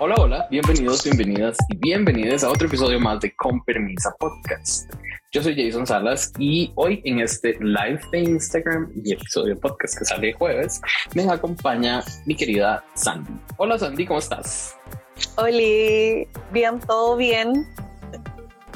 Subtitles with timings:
[0.00, 4.92] Hola, hola, bienvenidos, bienvenidas y bienvenidas a otro episodio más de Con Permisa Podcast.
[5.30, 10.04] Yo soy Jason Salas y hoy en este live de Instagram y episodio podcast que
[10.04, 10.80] sale jueves
[11.14, 13.34] me acompaña mi querida Sandy.
[13.56, 14.76] Hola Sandy, ¿cómo estás?
[15.36, 17.64] Hola, bien, todo bien.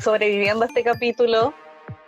[0.00, 1.53] Sobreviviendo a este capítulo,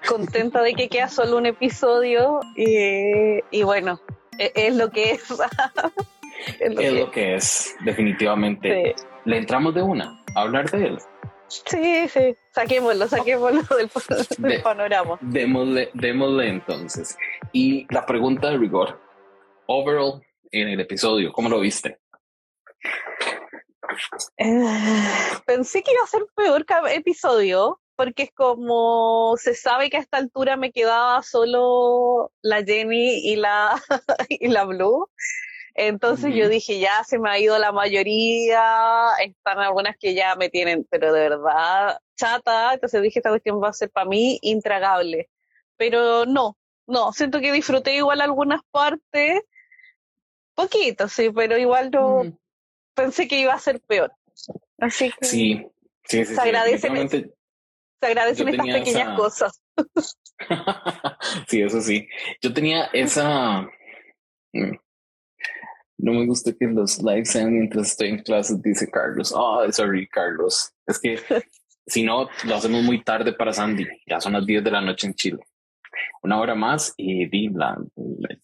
[0.08, 4.00] contenta de que queda solo un episodio y, bueno,
[4.38, 5.22] e, es, lo que es.
[6.60, 8.94] es, lo, es que lo, que es, definitivamente.
[8.96, 9.04] Sí.
[9.24, 10.98] Le entramos de una a hablar de él.
[11.48, 13.90] Sí, sí, saquémoslo, saquémoslo del,
[14.38, 15.18] del de, panorama.
[15.20, 17.18] Démosle, démosle entonces.
[17.52, 19.00] Y la pregunta de rigor,
[19.66, 20.22] overall
[20.52, 21.98] en el episodio, ¿cómo lo viste?
[24.36, 29.96] Eh, pensé que iba a ser peor cada episodio, porque es como se sabe que
[29.96, 33.80] a esta altura me quedaba solo la Jenny y la,
[34.28, 35.08] y la Blue.
[35.74, 40.48] Entonces yo dije, ya se me ha ido la mayoría, están algunas que ya me
[40.48, 45.28] tienen, pero de verdad chata, entonces dije, esta cuestión va a ser para mí intragable.
[45.76, 49.42] Pero no, no, siento que disfruté igual algunas partes,
[50.54, 52.38] poquito, sí, pero igual no
[52.94, 54.12] pensé que iba a ser peor.
[54.78, 55.66] Así que sí,
[56.04, 59.16] sí, sí, se agradecen, se agradecen estas pequeñas esa...
[59.16, 59.62] cosas.
[61.48, 62.08] sí, eso sí.
[62.40, 63.68] Yo tenía esa
[66.02, 69.32] no me gusta que los live sean mientras estoy en clases, dice Carlos.
[69.34, 70.72] Oh, sorry, Carlos.
[70.86, 71.18] Es que
[71.86, 73.86] si no, lo hacemos muy tarde para Sandy.
[74.06, 75.38] Ya son las 10 de la noche en Chile.
[76.22, 77.76] Una hora más y, y la,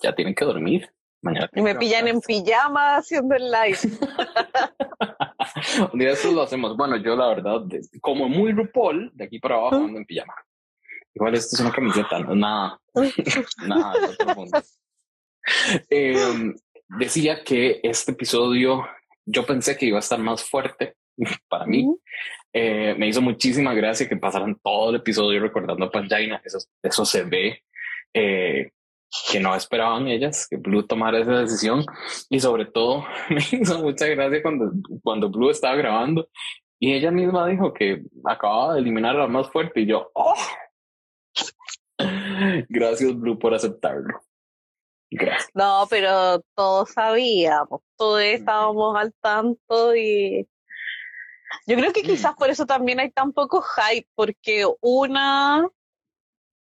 [0.03, 0.91] ya tienen que dormir.
[1.23, 3.79] Mañana y me pillan en pijama haciendo el live.
[5.93, 6.77] Un día eso lo hacemos.
[6.77, 7.63] Bueno, yo la verdad,
[8.01, 10.35] como muy RuPaul, de aquí para abajo ando en pijama.
[11.15, 12.81] Igual esto es una camiseta, no es nada.
[13.67, 13.95] nada,
[14.27, 14.45] no
[15.91, 16.55] eh,
[16.89, 18.87] decía que este episodio
[19.25, 20.95] yo pensé que iba a estar más fuerte
[21.49, 21.87] para mí.
[22.53, 26.41] Eh, me hizo muchísima gracia que pasaran todo el episodio recordando a Panjaina.
[26.45, 27.63] Eso, eso se ve
[28.15, 28.71] eh,
[29.31, 31.85] que no esperaban ellas que Blue tomara esa decisión.
[32.31, 34.73] Y sobre todo me hizo mucha gracia cuando,
[35.03, 36.29] cuando Blue estaba grabando
[36.79, 39.81] y ella misma dijo que acababa de eliminar a la más fuerte.
[39.81, 40.35] Y yo, oh,
[42.69, 44.21] gracias Blue por aceptarlo.
[45.11, 45.51] Gracias.
[45.55, 50.49] No, pero todos sabíamos, todos estábamos al tanto y
[51.67, 55.69] yo creo que quizás por eso también hay tan poco hype, porque una,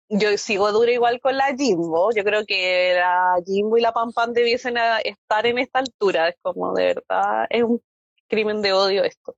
[0.09, 4.12] yo sigo dura igual con la Jimbo, yo creo que la Jimbo y la Pam
[4.12, 7.82] Pam debiesen estar en esta altura, es como de verdad, es un
[8.28, 9.37] crimen de odio esto.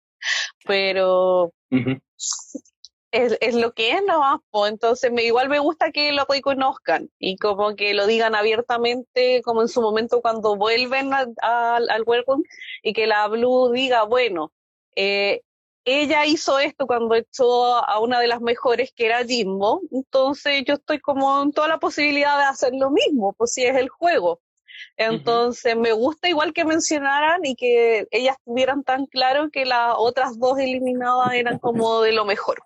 [0.64, 2.00] Pero uh -huh
[3.16, 7.10] es, es, lo que es nomás, pues entonces me, igual me gusta que lo reconozcan
[7.18, 12.02] y como que lo digan abiertamente, como en su momento cuando vuelven a, a, al
[12.06, 12.44] welcome
[12.82, 14.52] y que la Blue diga, bueno,
[14.96, 15.42] eh,
[15.84, 20.74] ella hizo esto cuando echó a una de las mejores que era Jimbo, entonces yo
[20.74, 24.40] estoy como en toda la posibilidad de hacer lo mismo, pues si es el juego.
[24.98, 25.80] Entonces uh -huh.
[25.80, 30.58] me gusta igual que mencionaran y que ellas tuvieran tan claro que las otras dos
[30.58, 32.58] eliminadas eran como de lo mejor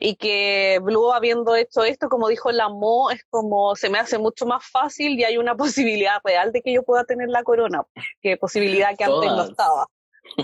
[0.00, 4.18] y que Blue habiendo hecho esto, como dijo la Mo, es como se me hace
[4.18, 7.82] mucho más fácil y hay una posibilidad real de que yo pueda tener la corona,
[8.20, 9.86] que posibilidad que antes no estaba.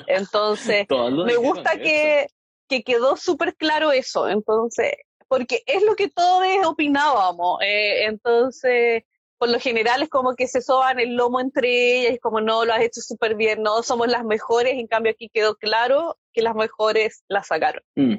[0.06, 0.87] Entonces,
[1.27, 2.27] me gusta que,
[2.69, 4.93] que quedó súper claro eso, entonces,
[5.28, 9.05] porque es lo que todos opinábamos, eh, entonces,
[9.39, 12.75] por lo general es como que se soban el lomo entre ellas, como no, lo
[12.75, 16.55] has hecho súper bien, no somos las mejores, en cambio aquí quedó claro que las
[16.55, 17.83] mejores la sacaron.
[17.97, 18.16] Mm.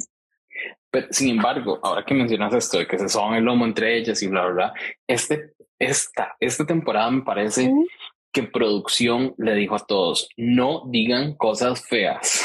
[0.92, 4.22] Pero, sin embargo, ahora que mencionas esto de que se soban el lomo entre ellas
[4.22, 4.74] y bla, bla, bla,
[5.08, 7.86] este, esta, esta temporada me parece mm.
[8.32, 12.44] que producción le dijo a todos, no digan cosas feas,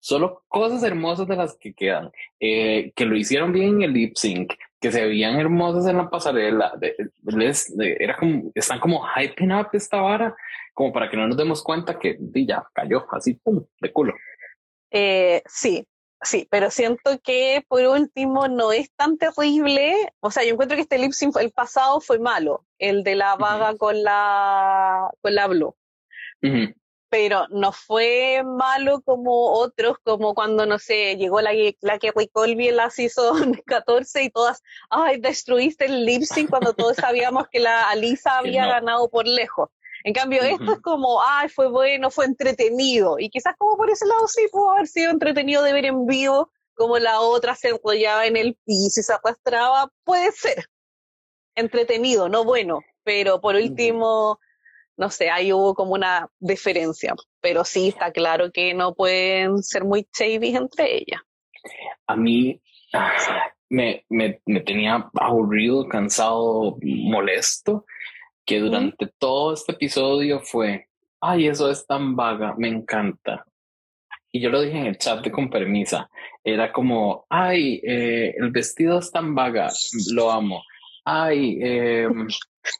[0.00, 4.14] solo cosas hermosas de las que quedan, eh, que lo hicieron bien en el lip
[4.16, 6.94] sync, que se veían hermosas en la pasarela, de,
[7.24, 10.36] les, de, era como, están como hyping up esta vara,
[10.74, 14.14] como para que no nos demos cuenta que ya cayó así, pum, de culo.
[14.90, 15.86] Eh, sí,
[16.24, 19.94] Sí, pero siento que por último no es tan terrible.
[20.20, 23.36] O sea, yo encuentro que este lip sync el pasado fue malo, el de la
[23.36, 23.78] vaga uh -huh.
[23.78, 25.76] con la con la Blue.
[26.42, 26.74] Uh -huh.
[27.10, 32.68] Pero no fue malo como otros, como cuando, no sé, llegó la, la Kerry Colby
[32.68, 37.60] en la season 14 y todas, ay, destruiste el lip sync cuando todos sabíamos que
[37.60, 38.70] la Alisa había no.
[38.70, 39.68] ganado por lejos.
[40.04, 40.60] En cambio, uh -huh.
[40.60, 43.18] esto es como, ay, fue bueno, fue entretenido.
[43.18, 46.50] Y quizás como por ese lado sí pudo haber sido entretenido de ver en vivo,
[46.74, 49.90] como la otra se enrollaba en el piso y se arrastraba.
[50.04, 50.66] Puede ser
[51.56, 52.80] entretenido, no bueno.
[53.02, 54.38] Pero por último, uh -huh.
[54.98, 59.84] no sé, ahí hubo como una diferencia, pero sí está claro que no pueden ser
[59.84, 61.22] muy chavis entre ellas.
[62.06, 62.60] A mí
[63.70, 67.86] me, me, me tenía aburrido, cansado, molesto,
[68.44, 70.88] que durante todo este episodio fue,
[71.20, 73.44] ay, eso es tan vaga, me encanta.
[74.30, 76.10] Y yo lo dije en el chat de con permisa,
[76.42, 79.70] era como, ay, eh, el vestido es tan vaga,
[80.12, 80.62] lo amo.
[81.04, 82.26] Ay, em,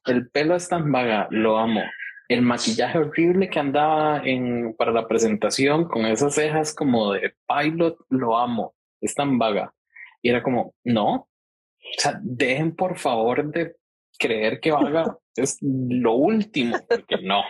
[0.06, 1.82] el pelo es tan vaga, lo amo.
[2.28, 7.98] El maquillaje horrible que andaba en, para la presentación con esas cejas como de pilot,
[8.08, 8.74] lo amo.
[9.00, 9.72] Es tan vaga.
[10.22, 11.14] Y era como, no.
[11.14, 11.28] O
[11.98, 13.76] sea, dejen por favor de
[14.18, 17.42] creer que vaga es lo último, porque no.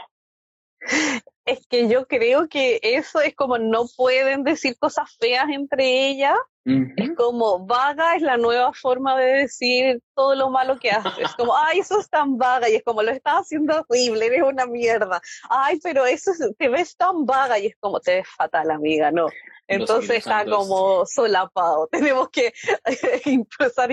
[1.46, 6.38] Es que yo creo que eso es como no pueden decir cosas feas entre ellas.
[6.64, 11.12] Es como vaga es la nueva forma de decir todo lo malo que haces.
[11.18, 12.70] Es como, ay, eso es tan vaga.
[12.70, 15.20] Y es como, lo estás haciendo horrible, eres una mierda.
[15.50, 17.58] Ay, pero eso te ves tan vaga.
[17.58, 19.26] Y es como, te ves fatal, amiga, no.
[19.68, 21.86] Entonces está como solapado.
[21.92, 22.54] Tenemos que
[23.26, 23.90] empezar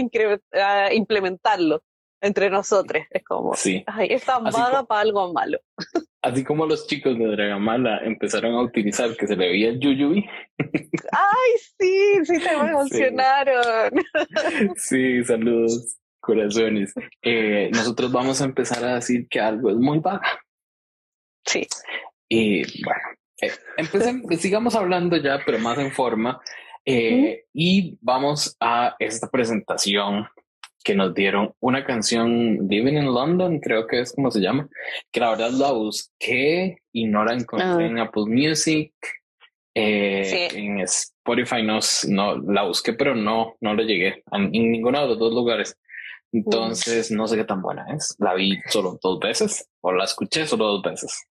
[0.54, 1.84] a implementarlo
[2.22, 3.04] entre nosotros.
[3.10, 3.84] Es como, sí.
[3.88, 5.60] ay, es tan para algo malo.
[6.24, 10.30] Así como los chicos de Dragamala empezaron a utilizar que se le veía el yuyuy.
[10.60, 13.92] Ay, sí, sí, se me emocionaron.
[14.76, 16.94] Sí, saludos, corazones.
[17.24, 20.40] Eh, nosotros vamos a empezar a decir que algo es muy vaga.
[21.44, 21.68] Sí.
[22.30, 23.02] Y bueno,
[23.42, 26.40] eh, empecemos, sigamos hablando ya, pero más en forma.
[26.86, 30.28] Eh, y vamos a esta presentación
[30.84, 34.68] que nos dieron una canción Living in London, creo que es como se llama,
[35.12, 37.88] que la verdad la busqué y no la encontré ah.
[37.88, 38.94] en Apple Music.
[39.74, 41.80] Eh, en Spotify no,
[42.10, 45.78] no la busqué, pero no, no le llegué en ninguno de los dos lugares.
[46.34, 48.16] Entonces, no sé qué tan buena es.
[48.20, 51.26] La vi solo dos veces o la escuché solo dos veces.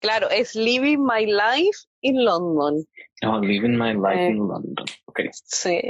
[0.00, 2.84] Claro, es Living My Life in London.
[3.24, 4.86] Oh, Living My Life eh, in London.
[5.06, 5.28] Okay.
[5.32, 5.80] Sí.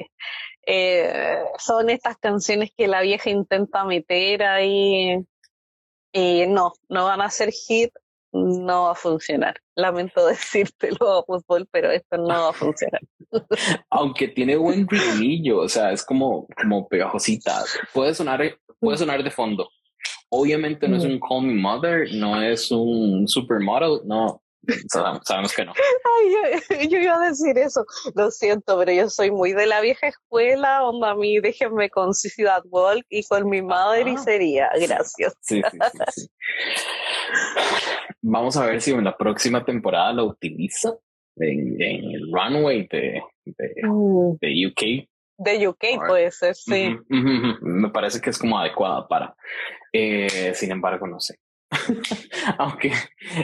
[0.67, 5.25] Eh, son estas canciones que la vieja intenta meter ahí
[6.13, 7.93] y no, no van a ser hit,
[8.33, 9.57] no va a funcionar.
[9.75, 13.01] Lamento decírtelo a fútbol, pero esto no va a funcionar.
[13.91, 17.65] Aunque tiene buen ritmillo, o sea, es como, como pegajosita.
[17.93, 19.69] Puede sonar, puede sonar de fondo.
[20.29, 24.43] Obviamente no es un Call Me Mother, no es un Supermodel, no,
[24.89, 25.73] Sabemos, que no.
[26.89, 27.85] yo, iba a decir eso.
[28.15, 30.85] Lo siento, pero yo soy muy de la vieja escuela.
[30.85, 34.71] Onda, a mí déjenme con Ciudad Walk y con mi madre y sería.
[34.75, 35.35] Gracias.
[35.41, 35.79] Sí, sí,
[36.15, 36.29] sí,
[38.23, 40.95] Vamos a ver si en la próxima temporada lo utiliza
[41.37, 44.37] en, el runway de, de, mm.
[44.41, 45.09] de UK.
[45.39, 46.97] De UK puede ser, sí.
[47.09, 49.37] Me parece que es como adecuada para.
[49.93, 51.39] Eh, sin embargo, no sé.
[52.59, 52.93] Aunque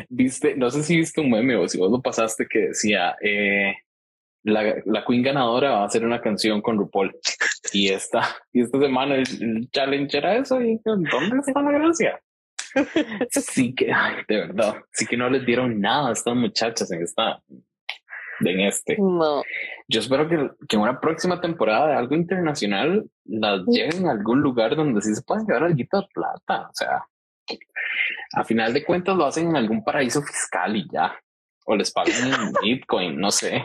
[0.09, 3.75] viste, no sé si viste un meme o si vos lo pasaste que decía eh,
[4.45, 7.15] la, la Queen ganadora va a hacer una canción con RuPaul
[7.73, 8.23] y esta,
[8.53, 11.09] y esta semana el, challenge era eso y ¿dónde
[11.47, 12.21] está la gracia?
[13.31, 13.93] Sí que,
[14.29, 17.43] de verdad, sí que no les dieron nada a estas muchachas en esta,
[18.41, 18.97] en este.
[18.99, 19.43] No.
[19.89, 24.41] Yo espero que, que en una próxima temporada de algo internacional las lleven a algún
[24.41, 27.05] lugar donde sí se puedan llevar algo de plata, o sea,
[28.35, 31.15] a final de cuentas lo hacen en algún paraíso fiscal y ya.
[31.65, 33.65] O les pagan en Bitcoin, no sé.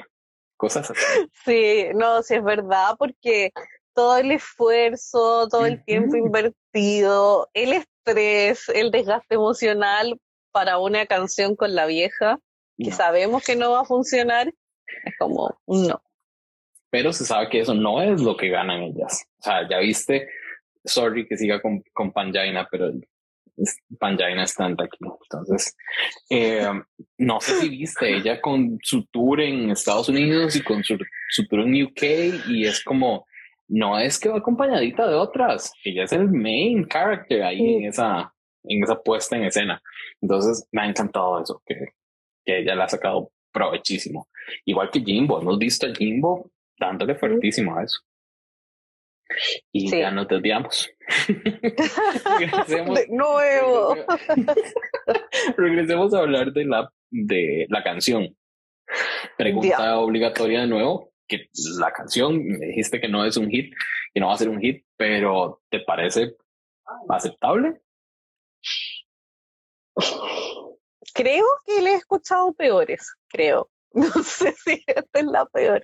[0.56, 1.30] Cosas así.
[1.46, 3.52] Sí, no, sí es verdad, porque
[3.94, 10.20] todo el esfuerzo, todo el tiempo invertido, el estrés, el desgaste emocional
[10.52, 12.40] para una canción con la vieja,
[12.78, 14.48] que sabemos que no va a funcionar,
[15.04, 16.02] es como no.
[16.90, 19.26] Pero se sabe que eso no es lo que ganan ellas.
[19.40, 20.28] O sea, ya viste,
[20.86, 22.92] sorry que siga con, con Panjaina, pero
[24.00, 24.98] Panjaina está aquí.
[25.02, 25.76] Entonces,
[26.30, 26.70] eh,
[27.18, 30.98] no sé si viste ella con su tour en Estados Unidos y con su,
[31.30, 33.26] su, tour en UK y es como,
[33.68, 38.34] no es que va acompañadita de otras, ella es el main character ahí en esa,
[38.64, 39.82] en esa puesta en escena.
[40.22, 41.76] Entonces, me ha encantado eso, que,
[42.46, 44.28] que ella le ha sacado provechísimo.
[44.66, 48.00] Igual que Jimbo, hemos visto a Jimbo dándole fuertísimo a eso.
[49.72, 50.90] Y ya nos desviamos.
[52.40, 53.96] Regresemos, de nuevo.
[55.58, 58.36] Regresemos a hablar de la, de la canción.
[59.38, 63.74] Pregunta obligatoria de nuevo, que la canción, me dijiste que no es un hit,
[64.14, 66.36] que no va a ser un hit, pero ¿te parece
[67.10, 67.82] aceptable?
[71.14, 73.70] Creo que le he escuchado peores, creo.
[74.16, 75.82] No sé si esta es la peor.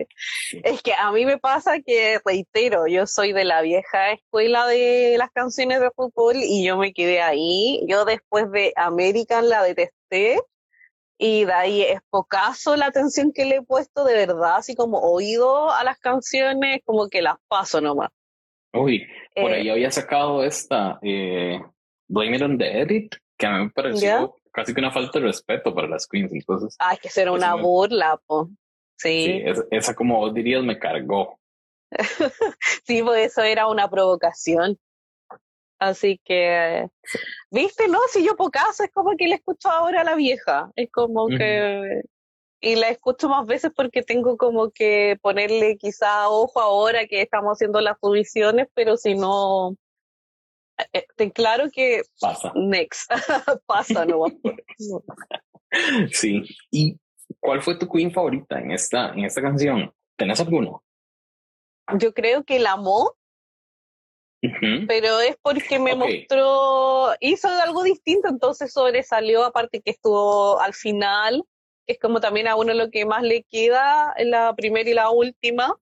[0.63, 5.15] Es que a mí me pasa que, reitero, yo soy de la vieja escuela de
[5.17, 7.83] las canciones de fútbol y yo me quedé ahí.
[7.87, 10.39] Yo después de American la detesté
[11.17, 14.99] y de ahí es pocaso la atención que le he puesto de verdad, así como
[14.99, 18.09] oído a las canciones, como que las paso nomás.
[18.73, 21.59] Uy, por ahí eh, había sacado esta, eh,
[22.07, 25.25] Blame It on the Edit, que a mí me pareció casi que una falta de
[25.25, 26.75] respeto para las queens, entonces.
[26.79, 28.49] Ay, que ser una burla, po.
[28.95, 29.25] Sí.
[29.25, 31.39] sí esa como vos dirías me cargó.
[32.85, 34.77] sí, pues eso era una provocación.
[35.79, 36.87] Así que,
[37.51, 40.71] viste, no, si yo por caso es como que le escucho ahora a la vieja,
[40.77, 42.03] es como que,
[42.61, 47.57] y la escucho más veces porque tengo como que ponerle quizá ojo ahora que estamos
[47.57, 49.75] haciendo las audiciones, pero si no,
[51.15, 52.51] ten claro que pasa.
[52.55, 53.09] Next,
[53.65, 54.25] pasa, no
[56.11, 56.97] Sí, ¿y
[57.39, 59.93] cuál fue tu queen favorita en esta, en esta canción?
[60.17, 60.83] ¿Tenés alguno?
[61.97, 63.15] Yo creo que la amó
[64.87, 71.43] pero es porque me mostró, hizo algo distinto, entonces sobresalió, aparte que estuvo al final,
[71.87, 74.93] que es como también a uno lo que más le queda en la primera y
[74.93, 75.73] la última.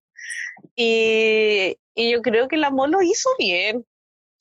[0.75, 3.83] Y, y yo creo que la amor lo hizo bien.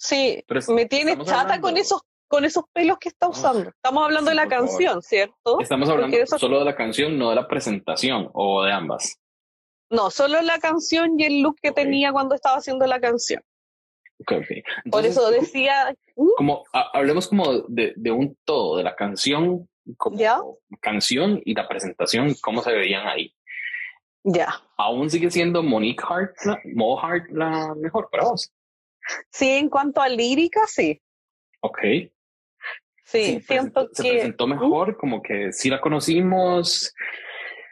[0.01, 3.71] Sí, me tiene chata con esos con esos pelos que está usando.
[3.71, 5.61] Estamos hablando de la canción, ¿cierto?
[5.61, 9.19] Estamos hablando solo de la canción, no de la presentación, o de ambas.
[9.91, 13.43] No, solo la canción y el look que tenía cuando estaba haciendo la canción.
[14.91, 15.93] Por eso decía...
[16.15, 16.29] ¿Mm?
[16.37, 20.17] Como, hablemos como de, de, un todo, de la canción, como
[20.81, 23.35] canción y la presentación, cómo se veían ahí.
[24.23, 24.55] Ya.
[24.77, 26.37] ¿Aún sigue siendo Monique Hart,
[26.75, 28.53] Mo Hart la mejor para vos?
[29.31, 31.01] Sí, en cuanto a lírica, sí.
[31.61, 31.79] Ok.
[33.05, 34.03] Sí, siento que...
[34.03, 36.95] Se presentó mejor, como que sí la conocimos,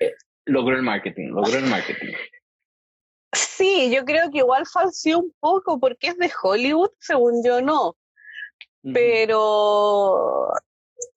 [0.00, 0.14] eh,
[0.46, 2.12] logró el marketing, logró el marketing.
[3.32, 7.96] Sí, yo creo que igual falseó un poco porque es de Hollywood, según yo no.
[8.82, 10.48] Pero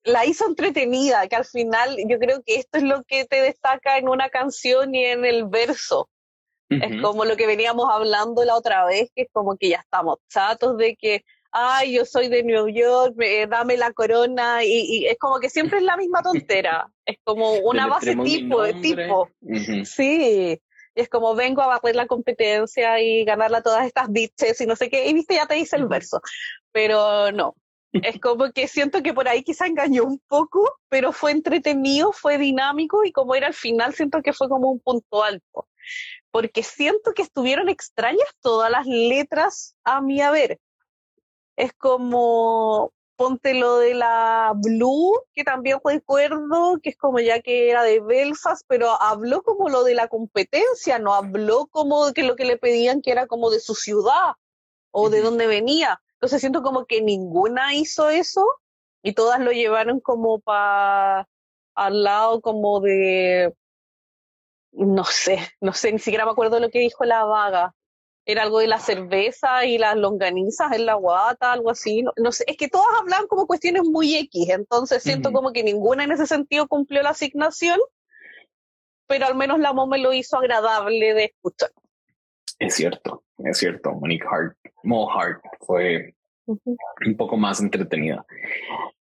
[0.04, 3.96] la hizo entretenida, que al final yo creo que esto es lo que te destaca
[3.98, 6.10] en una canción y en el verso.
[6.80, 10.18] Es como lo que veníamos hablando la otra vez, que es como que ya estamos
[10.28, 13.14] chatos de que, ay, yo soy de New York,
[13.48, 16.90] dame la corona, y, es como que siempre es la misma tontera.
[17.04, 19.28] Es como una base tipo, de tipo.
[19.84, 20.60] Sí,
[20.94, 24.76] es como vengo a batir la competencia y ganarla a todas estas bitches y no
[24.76, 26.20] sé qué, y viste, ya te dice el verso.
[26.72, 27.54] Pero no,
[27.92, 32.38] es como que siento que por ahí quizá engañó un poco, pero fue entretenido, fue
[32.38, 35.66] dinámico y como era al final siento que fue como un punto alto.
[36.30, 40.60] Porque siento que estuvieron extrañas todas las letras a mi haber.
[41.56, 47.70] Es como, ponte lo de la Blue, que también recuerdo, que es como ya que
[47.70, 52.36] era de Belfast, pero habló como lo de la competencia, no habló como que lo
[52.36, 54.34] que le pedían que era como de su ciudad
[54.90, 56.00] o de dónde venía.
[56.14, 58.46] Entonces siento como que ninguna hizo eso
[59.02, 61.28] y todas lo llevaron como para
[61.74, 63.54] al lado como de
[64.72, 67.74] no sé, no sé, ni siquiera me acuerdo lo que dijo la vaga,
[68.24, 72.04] era algo de la cerveza y las longanizas en la guata, algo así.
[72.16, 76.04] No, sé, es que todas hablan como cuestiones muy X, entonces siento como que ninguna
[76.04, 77.78] en ese sentido cumplió la asignación,
[79.06, 81.70] pero al menos la me lo hizo agradable de escuchar.
[82.58, 83.92] Es cierto, es cierto.
[83.92, 86.14] Monique Hart, Mo Hart fue
[86.46, 88.24] un poco más entretenida.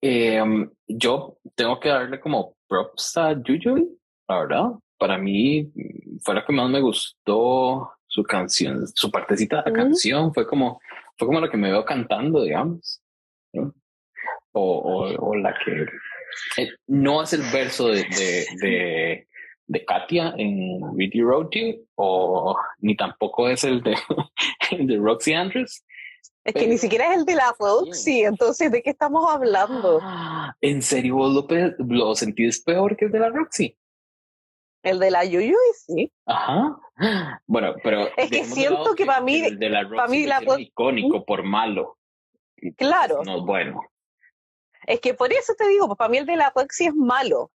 [0.02, 3.88] Em, yo tengo que darle como props a Jujuy,
[4.28, 4.72] la verdad.
[5.02, 5.68] Para mí
[6.22, 10.80] fue la que más me gustó su canción, su partecita de la canción fue como,
[11.18, 13.02] fue como la que me veo cantando, digamos.
[14.52, 18.06] O, o, la que eh, no es el verso de,
[18.62, 19.28] de,
[19.66, 23.96] de, Katia en Really Road You, o ni tampoco es el de,
[24.78, 25.84] de Roxy Andrews.
[26.44, 30.00] Es que ni siquiera es el de la Roxy, entonces, ¿de qué estamos hablando?
[30.62, 31.48] ¿En serio vos lo,
[31.88, 33.76] lo sentís peor que el de la Roxy?
[34.84, 36.12] El de la Yuyuy, sí.
[36.26, 36.80] Ajá.
[37.46, 38.08] Bueno, pero.
[38.18, 39.42] Es que siento que, para mí.
[39.42, 41.98] El de la para mí la icónico por malo.
[42.78, 43.24] Claro.
[43.24, 43.82] No bueno.
[44.88, 47.52] Es que por eso te digo, para mí el de la Roxy es malo.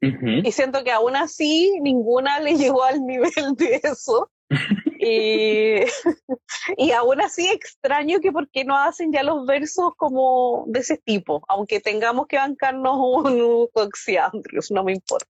[0.00, 4.30] Y siento que aún así ninguna le llegó al nivel de eso.
[5.02, 5.80] y,
[6.76, 10.96] y aún así extraño que por qué no hacen ya los versos como de ese
[10.98, 15.26] tipo, aunque tengamos que bancarnos un Roxy Andrews, no me importa.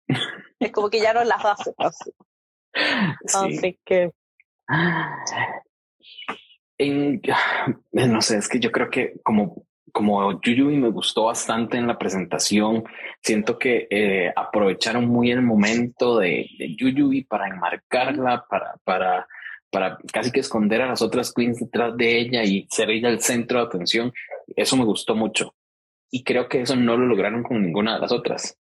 [0.61, 2.12] Es como que ya no las hacen así.
[3.35, 4.12] Así que.
[6.79, 7.23] En,
[7.93, 11.99] no sé, es que yo creo que como como Yuyubi me gustó bastante en la
[11.99, 12.83] presentación.
[13.21, 19.29] Siento que eh, aprovecharon muy el momento de, de Yuyubi para enmarcarla, para, para,
[19.73, 23.21] para casi que esconder a las otras queens detrás de ella y ser ella el
[23.21, 24.12] centro de atención.
[24.55, 25.55] Eso me gustó mucho.
[26.11, 28.57] Y creo que eso no lo lograron con ninguna de las otras.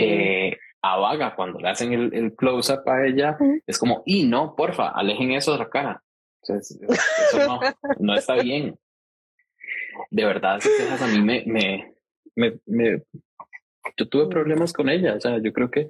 [0.00, 3.36] Eh, a Vaga, cuando le hacen el, close-up a ella,
[3.66, 6.02] es como, y no, porfa, alejen eso de la cara.
[6.42, 6.78] eso
[7.46, 7.60] no,
[7.98, 8.76] no está bien
[10.10, 10.68] de verdad, si
[11.04, 11.94] a mí me, me,
[12.34, 13.02] me, me,
[13.96, 15.14] yo tuve problemas con ella.
[15.14, 15.86] O sea, yo creo que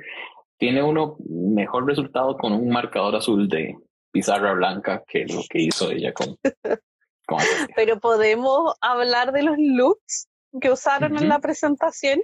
[0.58, 3.76] tiene uno mejor resultado con un marcador azul de
[4.10, 6.36] pizarra blanca que lo que hizo ella con.
[7.76, 10.28] Pero podemos hablar de los looks
[10.60, 12.20] que usaron en la presentación,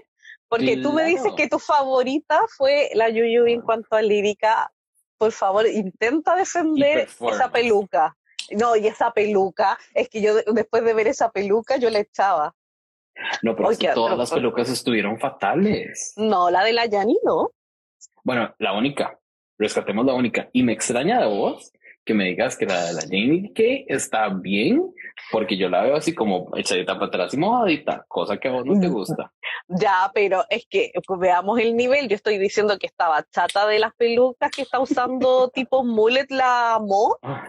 [0.48, 4.72] porque tú me dices que tu favorita fue la Yuyu en cuanto a lírica.
[5.18, 8.16] Por favor, intenta defender esa peluca.
[8.50, 12.54] No, y esa peluca, es que yo después de ver esa peluca, yo le echaba.
[13.42, 16.14] No, pero todas las pelucas estuvieron fatales.
[16.16, 17.50] No, la de la Yani no.
[18.22, 19.18] Bueno, la única.
[19.56, 20.48] Rescatemos la única.
[20.52, 21.72] Y me extraña de vos
[22.04, 24.92] que me digas que la de la Janie que está bien,
[25.30, 28.66] porque yo la veo así como echadita para atrás y mojadita, cosa que a vos
[28.66, 29.32] no te gusta.
[29.68, 32.08] Ya, pero es que pues, veamos el nivel.
[32.08, 36.78] Yo estoy diciendo que estaba chata de las pelucas que está usando tipo mullet la
[36.80, 37.16] Mo.
[37.22, 37.48] Ah,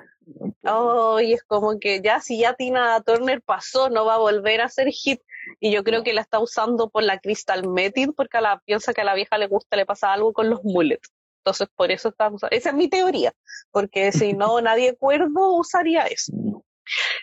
[0.64, 4.62] Oh, y es como que ya si ya Tina Turner pasó, no va a volver
[4.62, 5.22] a ser hit.
[5.60, 8.94] Y yo creo que la está usando por la Crystal Method, porque a la, piensa
[8.94, 11.12] que a la vieja le gusta, le pasa algo con los mullets.
[11.46, 12.48] Entonces, por eso usando.
[12.50, 13.32] Esa es mi teoría,
[13.72, 16.34] porque si no, nadie cuerdo usaría eso.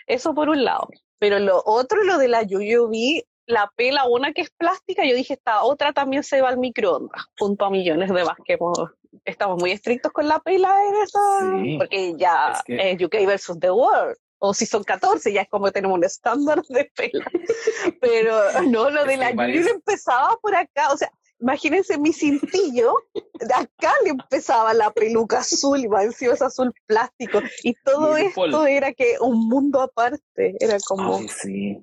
[0.07, 0.87] Eso por un lado.
[1.19, 5.33] Pero lo otro, lo de la vi la pela, una que es plástica, yo dije,
[5.33, 8.79] esta otra también se va al microondas, junto a millones de más que hemos
[9.25, 14.15] estamos muy estrictos con la pela en eso, porque ya es, UK versus The World,
[14.39, 17.25] o si son 14, ya es como tenemos un estándar de pela.
[18.01, 21.11] Pero no, lo de la Yuri empezaba por acá, o sea,
[21.43, 26.73] imagínense mi cintillo, de acá le empezaba la peluca azul y va encima es azul
[26.85, 31.19] plástico, y todo esto era que un mundo aparte, era como...
[31.27, 31.77] sí.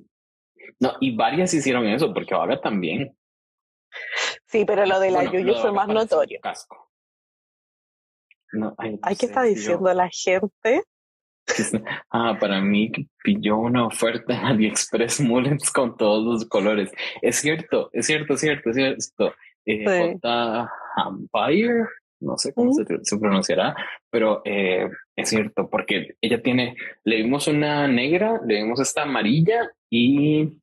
[0.79, 3.15] No, y varias hicieron eso, porque ahora también.
[4.47, 6.41] Sí, pero lo de la Yuyu fue más notorio.
[6.41, 6.91] Casco.
[8.53, 10.85] No, ay, ¿qué está diciendo la gente?
[12.11, 12.91] Ah, para mí
[13.23, 16.91] pilló una oferta en AliExpress Mullets con todos los colores.
[17.21, 19.35] Es cierto, es cierto, es cierto, es cierto.
[19.67, 20.17] Eh,
[22.21, 23.75] no sé cómo se, pronunciará,
[24.11, 29.71] pero eh, es cierto, porque ella tiene, le vimos una negra, le vimos esta amarilla
[29.89, 30.61] y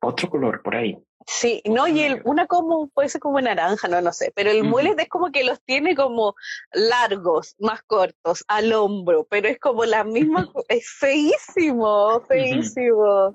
[0.00, 0.98] otro color por ahí.
[1.28, 4.62] Sí, no, y el, una como, puede ser como naranja, no, no sé, pero el
[4.62, 6.36] uh es como que los tiene como
[6.72, 13.32] largos, más cortos, al hombro, pero es como la misma, es feísimo, feísimo.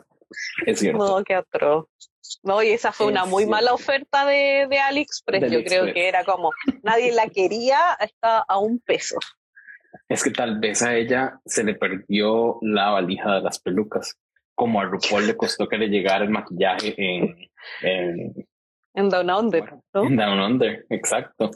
[0.65, 1.17] Es cierto.
[1.17, 1.87] No, qué atroz.
[2.43, 5.51] No, y esa fue una muy mala oferta de, de AliExpress.
[5.51, 6.51] Yo creo que era como,
[6.83, 9.17] nadie la quería, está a un peso.
[10.07, 14.17] Es que tal vez a ella se le perdió la valija de las pelucas
[14.61, 17.35] como a RuPaul le costó que le llegara el maquillaje en...
[18.93, 21.49] En, Down Under, En Down Under, exacto.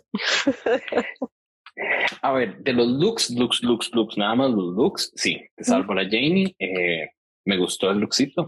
[2.23, 5.93] a ver, de los looks, looks, looks, looks, nada más los looks, sí, te salvo
[5.93, 7.10] la Janie, eh,
[7.45, 8.47] me gustó el lookcito,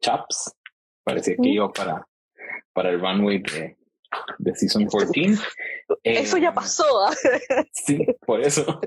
[0.00, 0.52] chaps,
[1.04, 2.06] parecía que iba para,
[2.72, 3.76] para el runway de,
[4.38, 5.42] de Season 14.
[6.02, 6.84] eso ya eh, pasó.
[7.06, 7.14] ¿ah?
[7.72, 8.80] sí, por eso.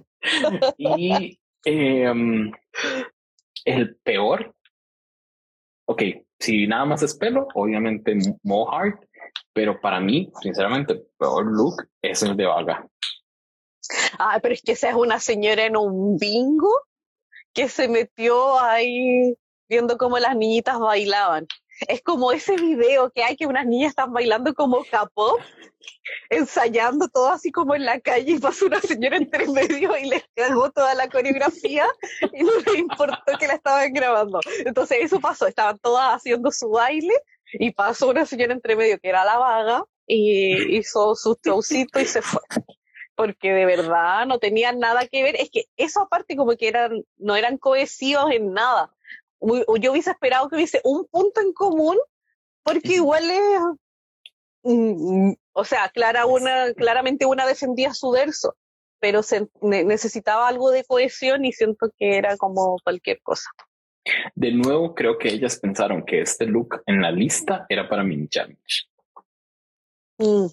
[0.78, 2.52] y em,
[3.66, 4.56] el peor
[5.86, 6.02] ok,
[6.40, 9.04] si nada más es pelo, obviamente Mohart,
[9.54, 12.88] pero para mí, sinceramente, el peor look es el de Vaga.
[14.18, 16.72] Ah, pero es que esa es una señora en un bingo
[17.54, 19.36] que se metió ahí
[19.70, 21.48] viendo cómo las niñitas bailaban.
[21.88, 25.38] Es como ese video que hay que unas niñas están bailando como capó,
[26.30, 30.24] ensayando todo así como en la calle y pasó una señora entre medio y les
[30.36, 31.86] cagó toda la coreografía
[32.34, 34.40] y no le importó que la estaban grabando.
[34.66, 37.14] Entonces eso pasó, estaban todas haciendo su baile
[37.54, 42.06] y pasó una señora entre medio que era la vaga y hizo su showcito y
[42.06, 42.42] se fue.
[43.16, 45.36] Porque de verdad no tenían nada que ver.
[45.38, 48.95] Es que eso aparte como que eran, no eran cohesivos en nada
[49.42, 51.98] yo hubiese esperado que hubiese un punto en común,
[52.64, 53.62] porque igual es,
[54.64, 58.56] mm, mm, o sea, clara una, claramente una defendía su verso,
[59.00, 63.50] pero se, necesitaba algo de cohesión y siento que era como cualquier cosa.
[64.36, 68.28] De nuevo, creo que ellas pensaron que este look en la lista era para mini
[68.28, 68.88] challenge.
[70.18, 70.48] Mm.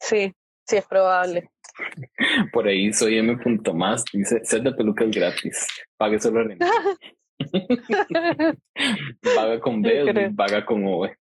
[0.00, 0.34] Sí,
[0.66, 1.50] sí es probable.
[2.52, 3.36] Por ahí soy M.
[3.72, 6.44] Más, dice, set de pelucas gratis, pague solo
[9.36, 11.16] vaga con B, vaga con V.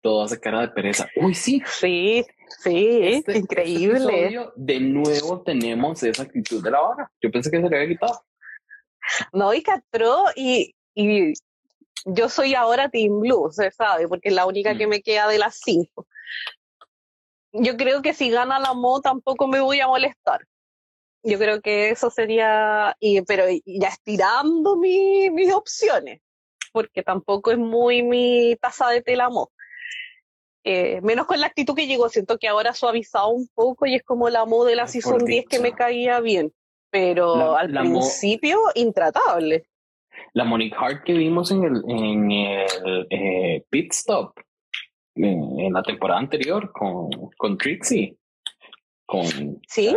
[0.00, 1.08] Todo hace cara de pereza.
[1.16, 1.62] Uy, sí.
[1.66, 2.24] Sí,
[2.60, 4.50] sí, este, este increíble.
[4.54, 7.10] de nuevo tenemos esa actitud de la vaga.
[7.20, 8.22] Yo pensé que se le había quitado.
[9.32, 11.32] No, y Castro, y, y
[12.04, 14.90] yo soy ahora Team Blue, se sabe, porque es la única que mm.
[14.90, 16.06] me queda de las cinco.
[17.52, 20.46] Yo creo que si gana la Mo tampoco me voy a molestar.
[21.26, 26.20] Yo creo que eso sería, y, pero ya estirando mi, mis opciones,
[26.72, 29.50] porque tampoco es muy mi taza de tela Mo.
[30.64, 33.94] Eh, menos con la actitud que llegó, siento que ahora ha suavizado un poco y
[33.94, 36.52] es como la Mo de la Season 10 que me caía bien,
[36.90, 39.66] pero al principio intratable
[40.36, 44.38] la Monique Hart que vimos en el, en el eh, Pit Stop
[45.14, 47.08] en, la temporada anterior con,
[47.38, 48.16] con Trixie,
[49.06, 49.26] con
[49.66, 49.96] ¿Sí?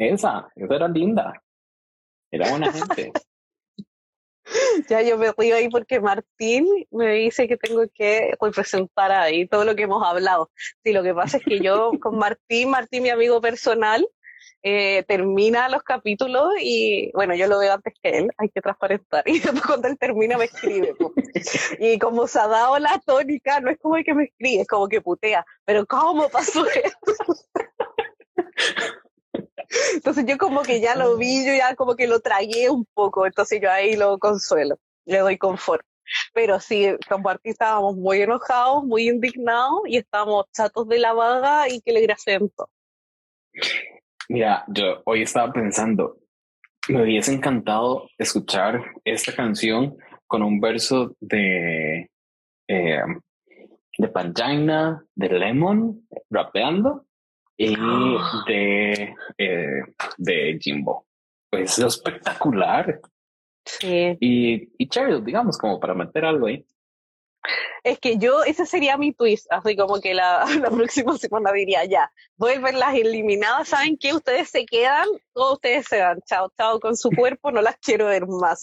[0.00, 1.34] Esa, esa era linda.
[2.30, 3.12] Era buena gente.
[4.88, 9.66] ya yo me río ahí porque Martín me dice que tengo que representar ahí todo
[9.66, 10.50] lo que hemos hablado.
[10.82, 14.08] Sí, lo que pasa es que yo con Martín, Martín mi amigo personal,
[14.62, 19.22] eh, termina los capítulos y bueno, yo lo veo antes que él, hay que transparentar.
[19.28, 20.94] Y después cuando él termina me escribe.
[21.78, 24.68] Y como se ha dado la tónica, no es como el que me escribe, es
[24.68, 25.44] como que putea.
[25.66, 27.12] Pero ¿cómo pasó esto?
[29.94, 33.26] Entonces yo como que ya lo vi, yo ya como que lo tragué un poco,
[33.26, 35.84] entonces yo ahí lo consuelo, le doy confort.
[36.34, 41.68] Pero sí, como artistas estábamos muy enojados, muy indignados y estábamos chatos de la vaga
[41.68, 42.68] y que le gracen todo.
[44.28, 46.18] Mira, yo hoy estaba pensando,
[46.88, 52.08] me hubiese encantado escuchar esta canción con un verso de,
[52.68, 53.02] eh,
[53.98, 57.06] de Pangina, de Lemon, rapeando,
[57.62, 57.76] y
[58.46, 59.82] de, eh,
[60.16, 61.06] de Jimbo.
[61.50, 63.00] Pues es espectacular.
[63.66, 64.16] Sí.
[64.18, 66.64] Y, y Cheryl, digamos, como para meter algo ahí.
[67.84, 71.84] Es que yo, ese sería mi twist, así como que la, la próxima semana diría,
[71.84, 74.14] ya, vuelven las eliminadas, ¿saben qué?
[74.14, 78.06] Ustedes se quedan, todos ustedes se van, chao, chao con su cuerpo, no las quiero
[78.06, 78.60] ver más,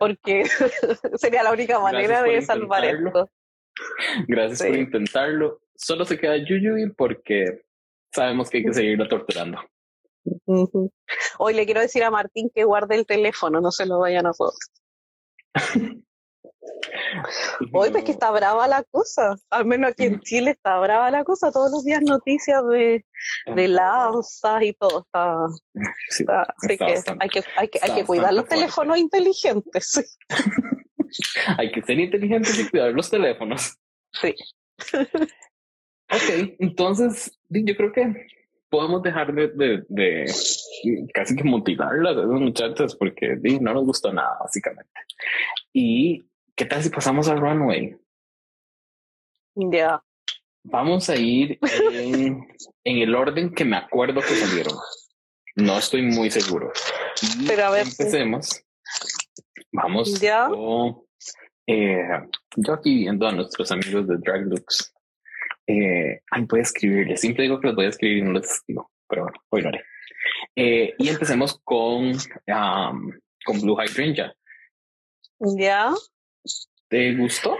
[0.00, 0.44] porque
[1.14, 3.30] sería la única manera de salvar esto.
[4.26, 5.60] Gracias por intentarlo.
[5.76, 7.65] Solo se queda Yuyuy porque
[8.16, 9.58] sabemos que hay que seguirlo torturando.
[11.38, 14.32] Hoy le quiero decir a Martín que guarde el teléfono, no se lo vayan a
[14.32, 14.58] poder.
[17.72, 21.24] Hoy pues que está brava la cosa, al menos aquí en Chile está brava la
[21.24, 23.04] cosa, todos los días noticias de,
[23.54, 25.44] de lanzas y todo, está,
[26.42, 26.84] así que
[27.20, 30.06] hay que, hay que, hay que cuidar los teléfonos inteligentes.
[31.58, 33.76] hay que ser inteligentes y cuidar los teléfonos.
[34.12, 34.34] Sí.
[36.16, 38.26] Ok, entonces yo creo que
[38.68, 44.12] podemos dejar de, de, de casi que mutilarlas a esos muchachos porque no nos gustó
[44.12, 44.90] nada, básicamente.
[45.72, 46.24] Y
[46.54, 47.96] ¿qué tal si pasamos al runway?
[49.54, 50.02] Ya.
[50.64, 51.58] Vamos a ir
[51.92, 52.46] en,
[52.84, 54.74] el orden que me acuerdo que salieron.
[55.54, 56.72] No estoy muy seguro.
[57.46, 57.86] Pero a ver.
[57.86, 58.62] Empecemos.
[59.72, 60.20] Vamos.
[60.20, 60.48] Ya.
[61.66, 62.08] Eh,
[62.56, 64.92] yo aquí viendo a nuestros amigos de Drag Looks.
[65.66, 67.20] Eh, ay, voy a escribirles.
[67.20, 69.68] Siempre digo que los voy a escribir y no les escribo, pero bueno, hoy lo
[69.68, 69.84] haré.
[70.54, 72.12] Eh, y empecemos con,
[73.44, 74.34] con Blue Hydrangea.
[75.38, 75.92] Ya.
[76.88, 77.56] ¿Te gustó?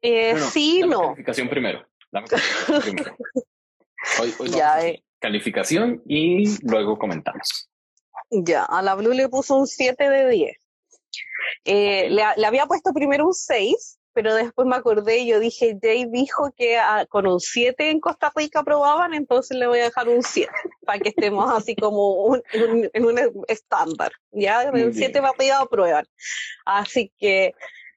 [0.00, 1.00] Eh, sí, no.
[1.00, 1.86] Calificación primero.
[2.10, 3.16] calificación primero.
[4.20, 5.04] Hoy, ya, eh.
[5.18, 7.68] calificación y luego comentamos.
[8.30, 10.56] Ya, a la Blue le puso un 7 de 10.
[11.64, 15.78] Eh, le, le, había puesto primero un 6, pero después me acordé y yo dije,
[15.80, 20.08] Jay dijo que con un 7 en Costa Rica aprobaban, entonces le voy a dejar
[20.08, 20.50] un 7,
[20.84, 24.12] para que estemos así como en un estándar.
[24.32, 26.06] Ya, el 7 va a aprueban.
[26.64, 27.54] Así que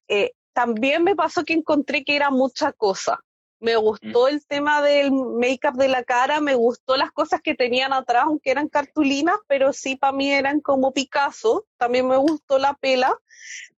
[0.08, 3.20] eh, también me pasó que encontré que era mucha cosa.
[3.60, 7.94] Me gustó el tema del make-up de la cara, me gustó las cosas que tenían
[7.94, 11.66] atrás, aunque eran cartulinas, pero sí para mí eran como Picasso.
[11.78, 13.18] También me gustó la pela,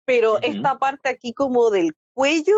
[0.03, 2.55] pero esta parte aquí como del cuello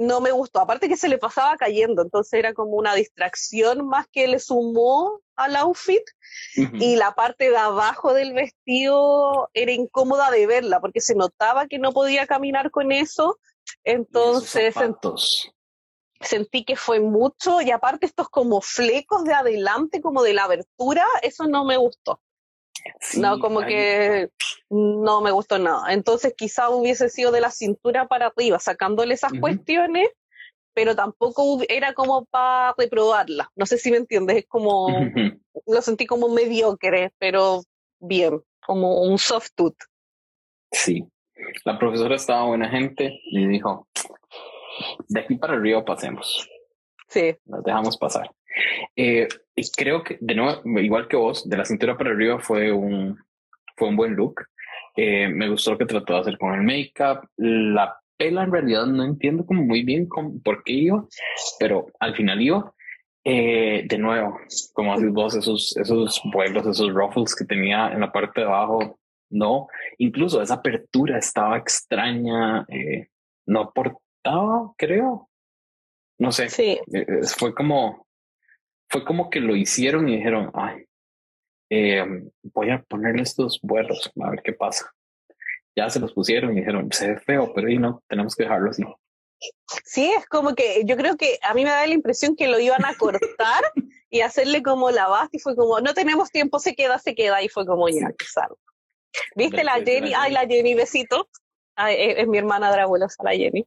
[0.00, 0.60] no me gustó.
[0.60, 5.20] Aparte que se le pasaba cayendo, entonces era como una distracción más que le sumó
[5.36, 6.02] al outfit.
[6.56, 11.78] Y la parte de abajo del vestido era incómoda de verla porque se notaba que
[11.78, 13.38] no podía caminar con eso.
[13.84, 14.74] Entonces
[16.22, 21.04] sentí que fue mucho y aparte estos como flecos de adelante, como de la abertura,
[21.22, 22.20] eso no me gustó
[23.16, 24.30] no, como que
[24.68, 25.92] no me gustó nada.
[25.92, 30.08] Entonces quizá hubiese sido de la cintura para arriba, sacándole esas cuestiones,
[30.74, 33.50] pero tampoco era como para reprobarla.
[33.56, 34.88] No sé si me entiendes, es como,
[35.66, 37.62] lo sentí como mediocre, pero
[37.98, 39.76] bien, como un soft tooth.
[40.72, 41.04] Sí.
[41.64, 43.88] La profesora estaba buena gente y dijo,
[45.08, 46.48] de aquí para arriba pasemos.
[47.10, 47.36] Sí.
[47.44, 48.30] Nos dejamos pasar.
[48.96, 52.72] Eh, y creo que, de nuevo, igual que vos, de la cintura para arriba fue
[52.72, 53.18] un,
[53.76, 54.42] fue un buen look.
[54.96, 57.28] Eh, me gustó lo que trató de hacer con el make-up.
[57.36, 60.08] La pela en realidad no entiendo como muy bien
[60.44, 61.04] por qué iba,
[61.58, 62.72] pero al final iba.
[63.24, 64.38] Eh, de nuevo,
[64.72, 68.98] como haces vos, esos, esos vuelos, esos ruffles que tenía en la parte de abajo,
[69.30, 69.68] no.
[69.98, 73.08] Incluso esa apertura estaba extraña, eh,
[73.46, 75.29] no aportaba, creo.
[76.20, 76.50] No sé.
[76.50, 76.78] Sí.
[76.92, 78.06] Eh, fue como,
[78.90, 80.84] fue como que lo hicieron y dijeron, ay,
[81.70, 82.04] eh,
[82.42, 84.92] voy a ponerle estos vuelos, a ver qué pasa.
[85.74, 88.70] Ya se los pusieron y dijeron, se ve feo, pero ahí no, tenemos que dejarlo
[88.70, 88.84] así.
[89.86, 92.60] Sí, es como que yo creo que a mí me da la impresión que lo
[92.60, 93.64] iban a cortar
[94.10, 97.42] y hacerle como la base y fue como, no tenemos tiempo, se queda, se queda
[97.42, 98.58] y fue como ya, salgo.
[99.36, 100.12] ¿Viste la Jenny?
[100.14, 101.30] Ay, la Jenny, besito.
[101.88, 103.66] Es, mi hermana dragulosa, la Jenny,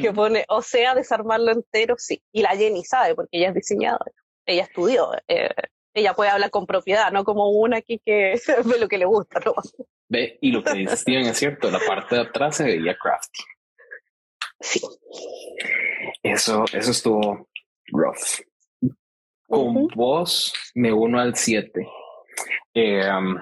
[0.00, 2.22] que pone, o sea, desarmarlo entero, sí.
[2.32, 4.12] Y la Jenny sabe, porque ella es diseñadora,
[4.46, 5.50] ella estudió, eh,
[5.94, 8.34] ella puede hablar con propiedad, no como una aquí que
[8.64, 9.40] ve lo que le gusta.
[9.44, 9.54] ¿no?
[10.08, 13.42] Ve, y lo que Steven es cierto, la parte de atrás se veía crafty.
[14.60, 14.80] Sí.
[16.22, 17.48] Eso, eso estuvo
[17.88, 18.40] rough.
[19.46, 21.86] Con vos me uno al 7.
[22.74, 23.36] Eh, um,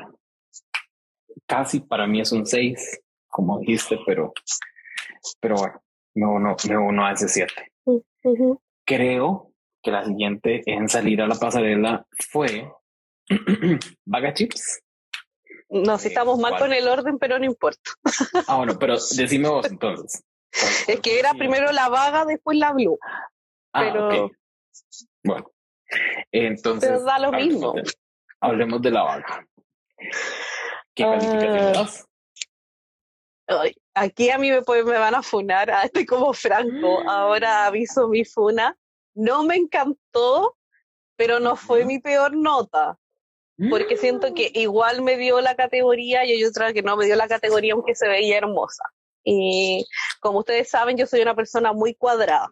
[1.47, 4.33] casi para mí es un 6, como dijiste, pero,
[5.41, 5.83] pero bueno,
[6.15, 7.53] me uno, me uno a ese 7.
[8.85, 12.71] Creo que la siguiente en salir a la pasarela fue
[14.05, 14.83] Vaga Chips.
[15.71, 17.93] No, si estamos mal con el orden, pero no importa.
[18.49, 20.25] ah, bueno, pero decime vos entonces.
[20.89, 22.99] Es que era primero la vaga, después la blue.
[23.73, 24.31] Ah, pero...
[25.23, 25.51] Bueno,
[26.33, 26.91] entonces.
[26.91, 27.75] Pero da lo mismo.
[28.41, 29.47] hablemos de la vaga.
[30.95, 32.10] ¿Qué calificación das?
[33.95, 37.01] Aquí a mí me, me van a funar, ah, estoy como franco.
[37.09, 38.77] Ahora aviso mi funa.
[39.15, 40.57] No me encantó,
[41.17, 42.99] pero no fue mi peor nota.
[43.69, 47.15] Porque siento que igual me dio la categoría y hay otra que no me dio
[47.15, 48.85] la categoría aunque se veía hermosa.
[49.23, 49.85] Y
[50.21, 52.51] como ustedes saben, yo soy una persona muy cuadrada.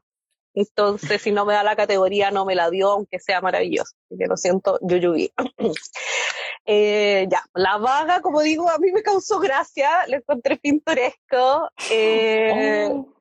[0.58, 3.94] Entonces, si no me da la categoría, no me la dio, aunque sea maravilloso.
[4.08, 5.32] Que lo siento, Yuyugi.
[6.66, 11.70] eh, ya, la vaga, como digo, a mí me causó gracia, lo encontré pintoresco.
[11.92, 13.14] Eh, oh.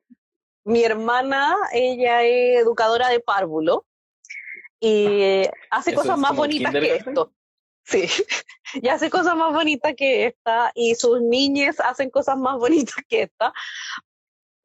[0.63, 3.85] Mi hermana, ella es educadora de párvulo
[4.79, 7.31] y hace cosas más bonitas que esto.
[7.83, 8.05] Sí,
[8.81, 13.21] y hace cosas más bonitas que esta y sus niñas hacen cosas más bonitas que
[13.21, 13.53] esta.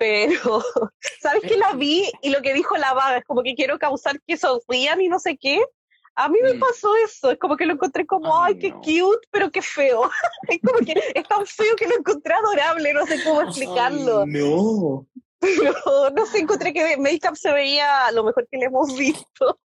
[0.03, 0.61] Pero,
[1.21, 4.21] ¿sabes que la vi y lo que dijo la vaga es como que quiero causar
[4.27, 5.62] que sonrían y no sé qué?
[6.17, 9.53] A mí me pasó eso, es como que lo encontré como, ay, qué cute, pero
[9.53, 10.11] qué feo.
[10.49, 14.27] es como que es tan feo que lo encontré adorable, no sé cómo explicarlo.
[14.27, 15.07] no.
[15.38, 19.61] Pero no sé, encontré que Make-up se veía lo mejor que le hemos visto.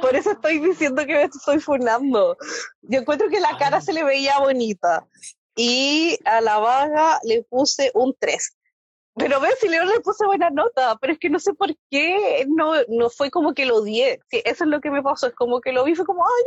[0.00, 2.36] Por eso estoy diciendo que me estoy funando.
[2.82, 5.06] Yo encuentro que la cara se le veía bonita.
[5.56, 8.56] Y a la vaga le puse un 3.
[9.14, 12.46] Pero ves, si León le puse buena nota, pero es que no sé por qué
[12.48, 14.20] no, no fue como que lo odié.
[14.30, 16.44] Sí, eso es lo que me pasó, es como que lo vi, fue como, ay,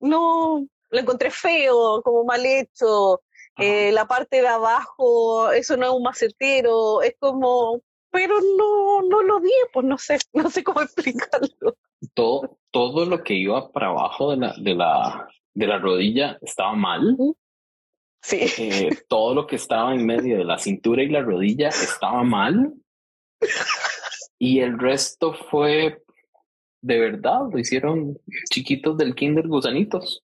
[0.00, 3.22] no, lo encontré feo, como mal hecho.
[3.56, 9.22] Eh, la parte de abajo, eso no es un macetero, es como, pero no, no
[9.22, 11.76] lo di, pues no sé, no sé cómo explicarlo.
[12.14, 16.74] Todo, todo lo que iba para abajo de la, de la, de la rodilla estaba
[16.74, 17.16] mal.
[18.24, 18.40] Sí.
[18.58, 22.72] Eh, todo lo que estaba en medio de la cintura y la rodilla estaba mal.
[24.38, 26.04] Y el resto fue
[26.84, 28.18] de verdad, lo hicieron
[28.50, 30.22] chiquitos del kinder gusanitos.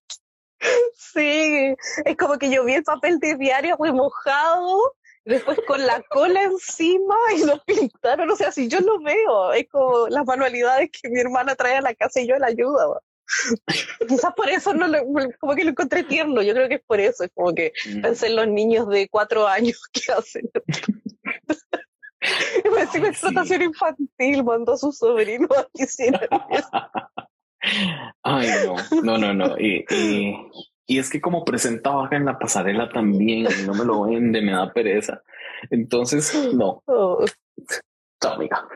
[0.94, 6.02] Sí, es como que yo vi el papel de diario muy mojado después con la
[6.10, 8.30] cola encima y lo pintaron.
[8.30, 11.80] O sea, si yo lo veo, es como las manualidades que mi hermana trae a
[11.80, 13.00] la casa y yo la ayudo.
[14.08, 14.98] Quizás por eso no lo,
[15.38, 16.42] como que lo encontré tierno.
[16.42, 17.24] Yo creo que es por eso.
[17.24, 18.02] Es como que mm.
[18.02, 20.50] pensé en los niños de cuatro años que hacen.
[22.72, 25.86] me decía explotación infantil, mandó a su sobrino a que
[28.22, 29.58] Ay, no, no, no, no.
[29.58, 30.34] Y, y,
[30.86, 34.52] y es que como presentaba acá en la pasarela también, no me lo vende, me
[34.52, 35.22] da pereza.
[35.70, 36.82] Entonces, no.
[36.86, 37.24] Oh.
[38.20, 38.68] Chao, amiga.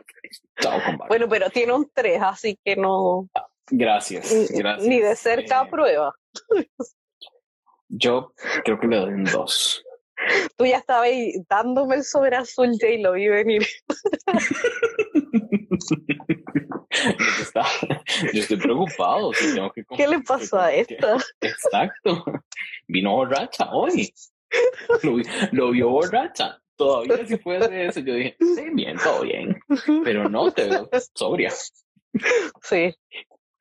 [0.59, 1.07] Chao, compadre.
[1.07, 3.29] Bueno, pero tiene un 3, así que no.
[3.71, 4.87] Gracias, gracias.
[4.87, 6.13] Ni de cerca a prueba.
[7.87, 9.83] Yo creo que le doy un 2.
[10.57, 11.09] Tú ya estabas
[11.49, 13.65] dándome el sobre azul, Jay, lo vi venir.
[18.33, 19.31] yo estoy preocupado.
[19.95, 21.17] ¿Qué le pasó a esta?
[21.41, 22.25] Exacto.
[22.87, 24.11] Vino borracha hoy.
[25.51, 26.59] Lo, vio borracha.
[26.77, 29.57] Todavía si fuese eso, yo dije, sí, bien, todo bien.
[30.03, 31.51] Pero no, te veo sobria.
[32.61, 32.93] Sí,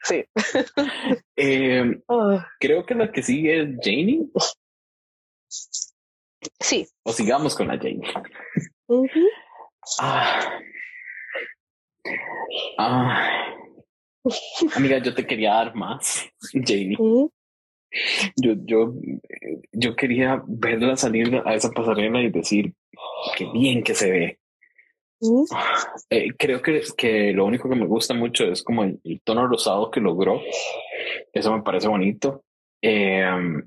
[0.05, 0.25] sí.
[1.37, 2.01] Eh,
[2.61, 4.27] creo que la que sigue es Janie.
[6.61, 6.87] Sí.
[7.03, 8.03] O sigamos con la Janie.
[9.99, 10.61] ah,
[12.79, 13.55] ah,
[14.77, 16.97] amiga, yo te quería dar más, Janie.
[18.37, 18.95] Yo, yo,
[19.73, 22.75] yo quería verla salir a esa pasarela y decir
[23.37, 24.38] qué bien que se ve.
[26.11, 29.90] Eh, creo que, que lo único que me gusta mucho es como el, tono rosado
[29.90, 30.40] que logró.
[31.33, 32.44] Eso me parece bonito.
[32.83, 33.66] Em,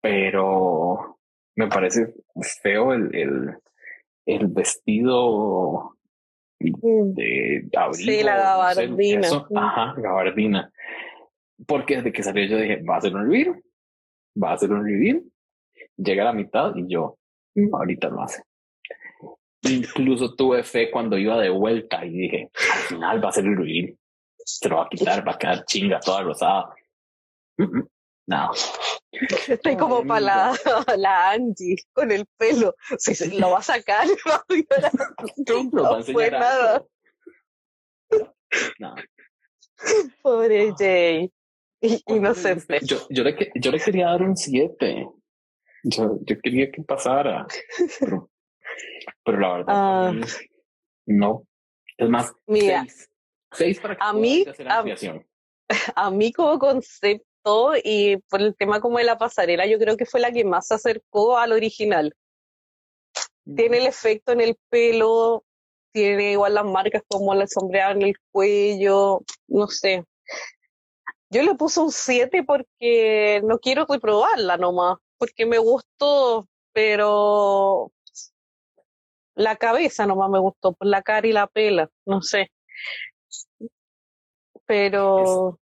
[0.00, 1.18] pero
[1.56, 2.14] me parece
[2.62, 3.58] feo el, el,
[4.26, 5.94] el vestido
[6.60, 8.12] de abrigo.
[8.12, 9.28] Sí, la gabardina.
[9.54, 10.72] Ajá, gabardina.
[11.66, 13.62] Porque desde que salió yo dije, va a ser un reveal,
[14.40, 15.22] va a ser un reveal.
[15.96, 17.18] Llega a la mitad y yo,
[17.54, 18.42] mm, ahorita lo hace.
[19.62, 23.56] Incluso tuve fe cuando iba de vuelta y dije, al final va a ser el
[23.56, 23.96] reveal.
[24.38, 26.74] Se lo va a quitar, va a quedar chinga toda rosada.
[28.26, 28.50] No.
[29.48, 30.54] Estoy como para la,
[30.96, 32.74] la, Angie con el pelo.
[32.98, 34.06] Si lo va a sacar,
[35.72, 36.84] no, fue nada.
[38.78, 38.94] No.
[40.22, 41.32] Pobre Jay.
[41.80, 42.80] Inocente.
[42.82, 45.08] Yo, yo, le, yo le quería dar un 7.
[45.84, 47.46] Yo, yo quería que pasara.
[48.00, 48.30] Pero,
[49.24, 50.12] pero la verdad, ah.
[51.06, 51.44] no.
[51.96, 52.86] Es más, Mira,
[53.52, 54.84] seis, para que a mí, a,
[55.96, 60.06] a, mí como concepto y por el tema como de la pasarela, yo creo que
[60.06, 62.14] fue la que más se acercó al original.
[63.44, 65.44] Tiene el efecto en el pelo,
[65.92, 70.04] tiene igual las marcas como la sombreada en el cuello, no sé.
[71.30, 77.90] Yo le puse un 7 porque no quiero reprobarla nomás, porque me gustó, pero
[79.38, 82.50] la cabeza nomás me gustó, por la cara y la pela, no sé.
[84.66, 85.58] Pero...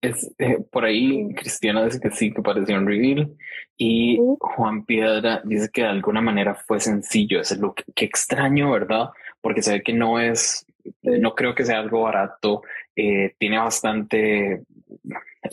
[0.00, 3.36] Es, eh, por ahí Cristiana dice que sí, que pareció un reveal.
[3.76, 7.82] Y Juan Piedra dice que de alguna manera fue sencillo ese look.
[7.94, 9.08] Qué extraño, ¿verdad?
[9.40, 10.64] Porque se ve que no es,
[11.02, 12.62] no creo que sea algo barato.
[12.94, 14.62] Eh, tiene bastante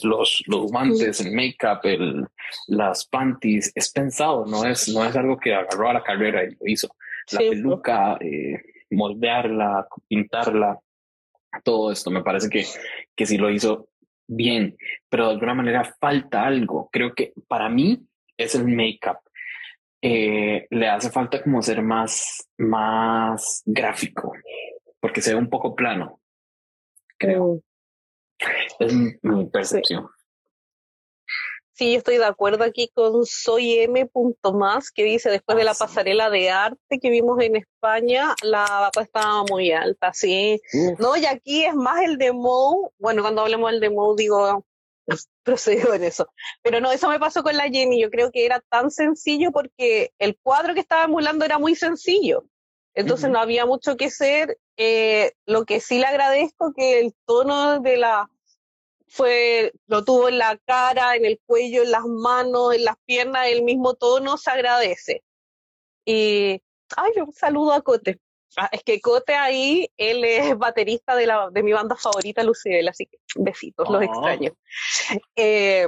[0.04, 2.28] los, los guantes, el make-up, el,
[2.68, 3.72] las panties.
[3.74, 6.96] Es pensado, no es, no es algo que agarró a la carrera y lo hizo.
[7.32, 10.80] La peluca, eh, moldearla, pintarla,
[11.64, 12.66] todo esto me parece que,
[13.16, 13.90] que sí lo hizo
[14.28, 14.78] bien,
[15.10, 16.90] pero de alguna manera falta algo.
[16.92, 18.06] Creo que para mí
[18.38, 19.20] es el make-up.
[20.02, 24.34] Eh, le hace falta como ser más, más gráfico,
[25.00, 26.20] porque se ve un poco plano,
[27.18, 27.62] creo.
[28.80, 30.08] Es mi, percepción.
[30.08, 30.23] Sí,
[31.80, 34.10] estoy de acuerdo aquí con Soy M.
[34.54, 38.64] Más, que dice después de la ah, pasarela de arte que vimos en España, la
[38.64, 40.62] vapa estaba muy alta, sí.
[41.00, 44.66] No, y aquí es más el demo, bueno, cuando hablemos del demo digo,
[45.44, 46.28] procedió en eso.
[46.62, 50.12] Pero no, eso me pasó con la Jenny, yo creo que era tan sencillo porque
[50.20, 52.46] el cuadro que estaba emulando era muy sencillo.
[52.96, 54.60] Entonces no había mucho que hacer.
[54.78, 58.30] Eh, lo que sí le agradezco que el tono de la
[59.14, 63.46] fue, lo tuvo en la cara, en el cuello, en las manos, en las piernas,
[63.48, 65.24] el mismo tono, se agradece.
[66.04, 66.60] Y,
[66.98, 68.20] ay, un saludo a Cote.
[68.58, 72.88] Ah, es que Cote ahí, él es baterista de, la, de mi banda favorita, Lucibel,
[72.88, 74.06] así que besitos, los ah.
[74.06, 74.54] extraño.
[75.36, 75.88] Eh,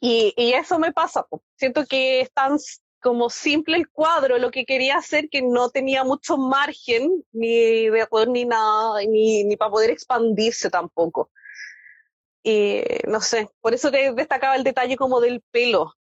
[0.00, 2.58] y, y, eso me pasa, siento que es tan
[3.00, 8.06] como simple el cuadro, lo que quería hacer que no tenía mucho margen, ni de
[8.08, 11.30] poder ni nada, ni, ni para poder expandirse tampoco.
[12.48, 15.94] Y no sé, por eso te destacaba el detalle como del pelo,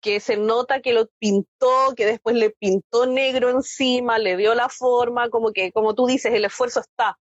[0.00, 4.68] que se nota que lo pintó, que después le pintó negro encima, le dio la
[4.68, 7.18] forma, como que, como tú dices, el esfuerzo está,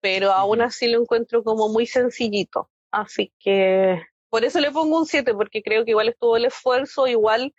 [0.00, 2.68] pero aún así lo encuentro como muy sencillito.
[2.90, 7.06] Así que por eso le pongo un 7, porque creo que igual estuvo el esfuerzo,
[7.06, 7.54] igual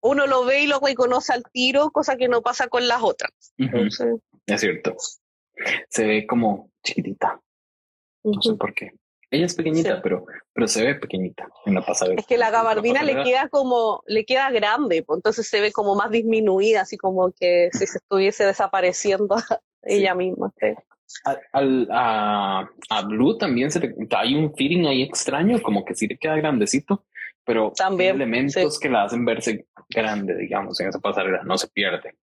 [0.00, 3.32] uno lo ve y lo reconoce al tiro, cosa que no pasa con las otras.
[4.46, 4.96] Es cierto.
[5.90, 7.38] Se ve como chiquitita.
[8.24, 8.92] No sé por qué.
[9.32, 12.12] Ella es pequeñita, pero, pero se ve pequeñita en la pasada.
[12.14, 15.94] Es que la gabardina le queda como, le queda grande, pues, entonces se ve como
[15.94, 19.36] más disminuida, así como que si se estuviese desapareciendo
[19.82, 20.52] ella misma.
[21.24, 26.18] a, a, Blue también se le, hay un feeling ahí extraño, como que sí le
[26.18, 27.06] queda grandecito,
[27.42, 32.16] pero también, elementos que la hacen verse grande, digamos, en esa pasarela, no se pierde.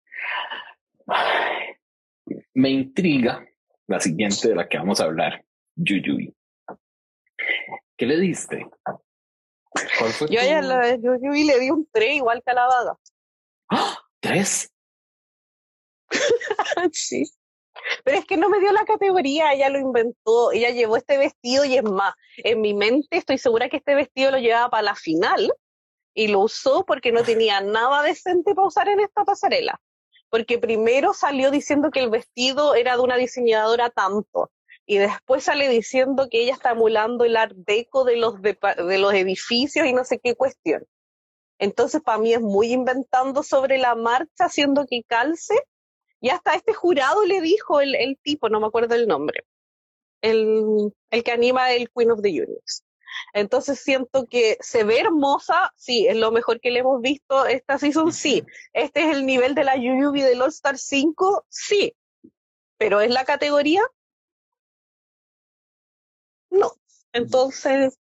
[2.54, 3.48] Me intriga
[3.88, 5.46] la siguiente de la que vamos a hablar,
[5.78, 6.34] Yuyuy.
[7.96, 8.68] ¿Qué le diste?
[10.30, 12.98] Yo a la Yuyuy le di un 3 igual que a la vaga.
[13.70, 13.98] ¡Ah!
[14.20, 14.72] ¿Tres?
[16.92, 17.24] sí.
[18.04, 21.64] Pero es que no me dio la categoría, ella lo inventó, ella llevó este vestido
[21.64, 24.96] y es más, en mi mente estoy segura que este vestido lo llevaba para la
[24.96, 25.54] final
[26.14, 29.80] y lo usó porque no tenía nada decente para usar en esta pasarela.
[30.30, 34.50] Porque primero salió diciendo que el vestido era de una diseñadora tanto
[34.90, 38.58] y después sale diciendo que ella está emulando el art deco de los, de,
[38.88, 40.86] de los edificios y no sé qué cuestión.
[41.60, 45.56] Entonces, para mí es muy inventando sobre la marcha, haciendo que calce
[46.22, 49.46] y hasta este jurado le dijo el, el tipo, no me acuerdo el nombre,
[50.22, 52.82] el, el que anima el Queen of the Universe.
[53.34, 57.78] Entonces siento que se ve hermosa, sí, es lo mejor que le hemos visto esta
[57.78, 58.46] season, sí.
[58.72, 61.94] Este es el nivel de la Yuyubi del All Star 5, sí.
[62.78, 63.82] Pero ¿es la categoría?
[66.50, 66.72] No.
[67.14, 67.98] Entonces...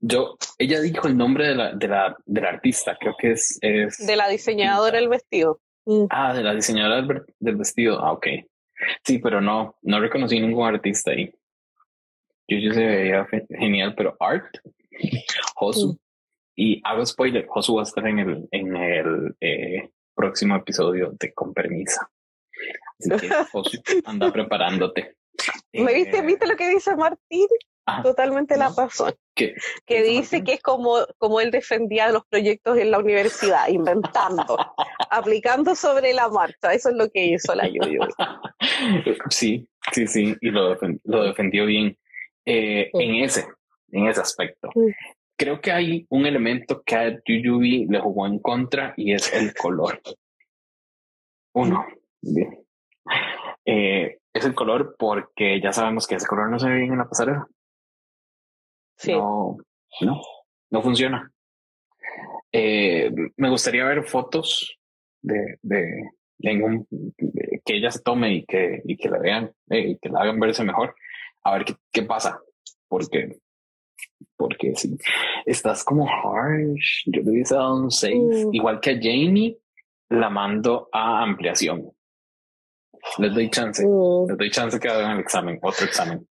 [0.00, 3.58] Yo, ella dijo el nombre de la, de la, de la artista, creo que es,
[3.62, 4.04] es...
[4.04, 5.60] De la diseñadora del vestido.
[5.86, 6.04] Mm.
[6.10, 7.98] Ah, de la diseñadora del, vestido.
[8.00, 8.26] Ah, ok.
[9.04, 11.32] Sí, pero no, no reconocí ningún artista ahí.
[12.48, 14.56] Yo, yo se veía genial, pero Art,
[15.54, 15.98] Josu, mm.
[16.56, 21.32] y hago spoiler, Josu va a estar en el, en el eh, próximo episodio de
[21.32, 22.10] Con Permisa.
[22.98, 25.16] Así que, Josu, anda preparándote.
[25.72, 27.48] ¿Me viste, eh, viste lo que dice Martín?
[28.02, 29.14] Totalmente la razón.
[29.86, 34.58] Que dice que es como, como él defendía los proyectos en la universidad, inventando,
[35.10, 36.74] aplicando sobre la marcha.
[36.74, 38.02] Eso es lo que hizo la Yuyu.
[39.30, 41.96] Sí, sí, sí, y lo, lo defendió bien
[42.44, 43.46] eh, en ese,
[43.90, 44.68] en ese aspecto.
[45.36, 49.54] Creo que hay un elemento que a Yuyubi le jugó en contra y es el
[49.54, 49.98] color.
[51.54, 51.86] Uno.
[53.64, 56.98] Eh, es el color porque ya sabemos que ese color no se ve bien en
[56.98, 57.46] la pasarela.
[59.08, 59.56] No,
[60.00, 60.20] no,
[60.70, 61.30] no funciona.
[62.52, 64.78] Eh, me gustaría ver fotos
[65.22, 66.10] de, de,
[67.64, 70.38] que ella se tome y que, y que la vean eh, y que la hagan
[70.38, 70.94] verse mejor.
[71.44, 72.40] A ver qué, qué pasa.
[72.88, 73.38] Porque,
[74.36, 74.96] porque si
[75.46, 78.14] estás como harsh, yo le hubiese dado un 6.
[78.14, 78.54] Mm.
[78.54, 79.58] Igual que a Jamie,
[80.10, 81.90] la mando a ampliación.
[83.18, 83.84] Les doy chance.
[83.86, 84.28] Mm.
[84.28, 86.26] Les doy chance que hagan el examen, otro examen.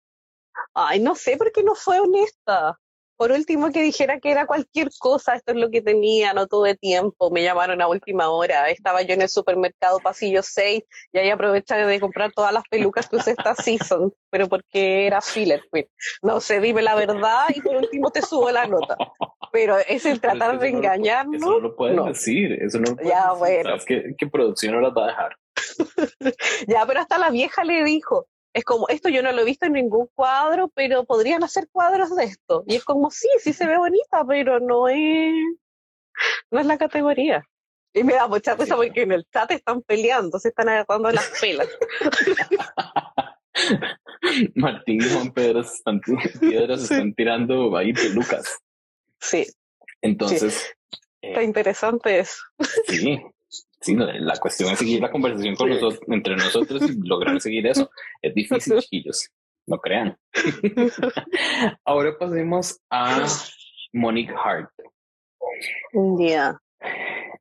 [0.74, 2.78] Ay, no sé por qué no fue honesta.
[3.18, 6.76] Por último, que dijera que era cualquier cosa, esto es lo que tenía, no tuve
[6.76, 11.28] tiempo, me llamaron a última hora, estaba yo en el supermercado pasillo 6 y ahí
[11.28, 15.86] aproveché de comprar todas las pelucas que usé esta season, pero porque era filler, pues.
[16.22, 18.96] No sé, dime la verdad y por último te subo la nota.
[19.50, 21.42] Pero es el tratar de engañarnos.
[21.42, 23.70] Eso no lo puedes decir, eso no lo puedes ya, Bueno.
[23.84, 25.36] ¿Qué, ¿Qué producción no las va a dejar?
[26.68, 29.66] ya, pero hasta la vieja le dijo, es como, esto yo no lo he visto
[29.66, 32.64] en ningún cuadro, pero podrían hacer cuadros de esto.
[32.66, 35.34] Y es como, sí, sí se ve bonita, pero no es,
[36.50, 37.44] no es la categoría.
[37.92, 41.28] Y me da mucha risa porque en el chat están peleando, se están agarrando las
[41.40, 41.68] pelas.
[44.54, 46.00] Martín y Juan Pedro se están,
[46.42, 48.58] están tirando ahí pelucas.
[49.20, 49.46] Sí.
[50.02, 50.74] Entonces.
[51.20, 52.40] Está interesante eso.
[52.86, 57.66] Sí, Sí, la cuestión es seguir la conversación con nosotros, entre nosotros y lograr seguir
[57.66, 57.90] eso.
[58.20, 59.30] Es difícil, chiquillos.
[59.66, 60.18] No crean.
[61.84, 63.26] Ahora pasemos a
[63.92, 64.70] Monique Hart.
[66.16, 66.58] día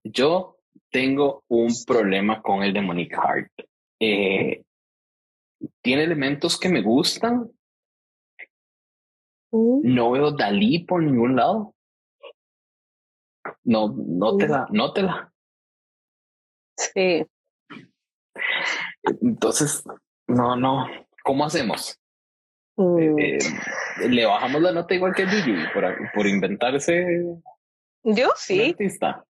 [0.04, 0.58] Yo
[0.92, 3.52] tengo un problema con el de Monique Hart.
[4.00, 4.64] Eh,
[5.82, 7.50] tiene elementos que me gustan.
[9.52, 9.82] Mm.
[9.84, 11.74] No veo Dalí por ningún lado.
[13.64, 15.32] No, no te la, no te la.
[16.78, 17.26] Sí.
[19.22, 19.84] Entonces,
[20.28, 20.88] no, no.
[21.24, 22.00] ¿Cómo hacemos?
[22.76, 23.20] Mm.
[23.20, 27.06] Eh, eh, ¿Le bajamos la nota igual que Yuyu por, por inventarse?
[28.04, 28.70] Yo sí.
[28.72, 29.26] Artista?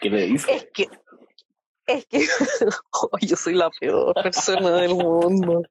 [0.00, 0.54] ¿Qué le dice?
[0.54, 0.88] Es que,
[1.86, 2.26] es que
[3.26, 5.62] yo soy la peor persona del mundo.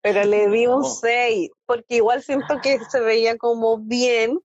[0.00, 4.38] Pero le di un 6, porque igual siento que se veía como bien,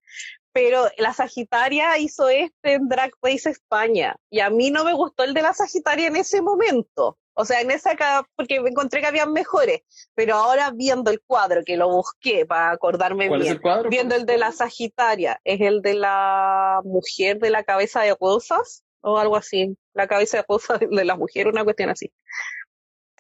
[0.54, 5.24] pero la Sagitaria hizo este en Drag Race España y a mí no me gustó
[5.24, 7.18] el de la Sagitaria en ese momento.
[7.34, 7.96] O sea, en esa
[8.36, 9.82] porque me encontré que habían mejores,
[10.14, 13.90] pero ahora viendo el cuadro, que lo busqué para acordarme ¿Cuál bien, es el cuadro?
[13.90, 18.84] viendo el de la Sagitaria, es el de la mujer de la cabeza de rosas
[19.00, 22.12] o algo así, la cabeza de rosas de la mujer, una cuestión así.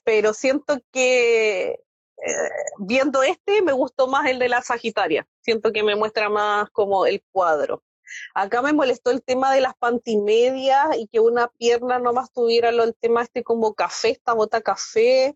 [0.03, 1.79] Pero siento que
[2.79, 5.27] viendo este me gustó más el de la Sagitaria.
[5.41, 7.83] Siento que me muestra más como el cuadro.
[8.33, 12.83] Acá me molestó el tema de las pantimedias y que una pierna nomás tuviera lo,
[12.83, 15.35] el tema este como café, esta bota café.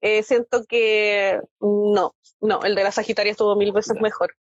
[0.00, 4.34] eh, siento que no, no, el de la Sagitaria estuvo mil veces mejor.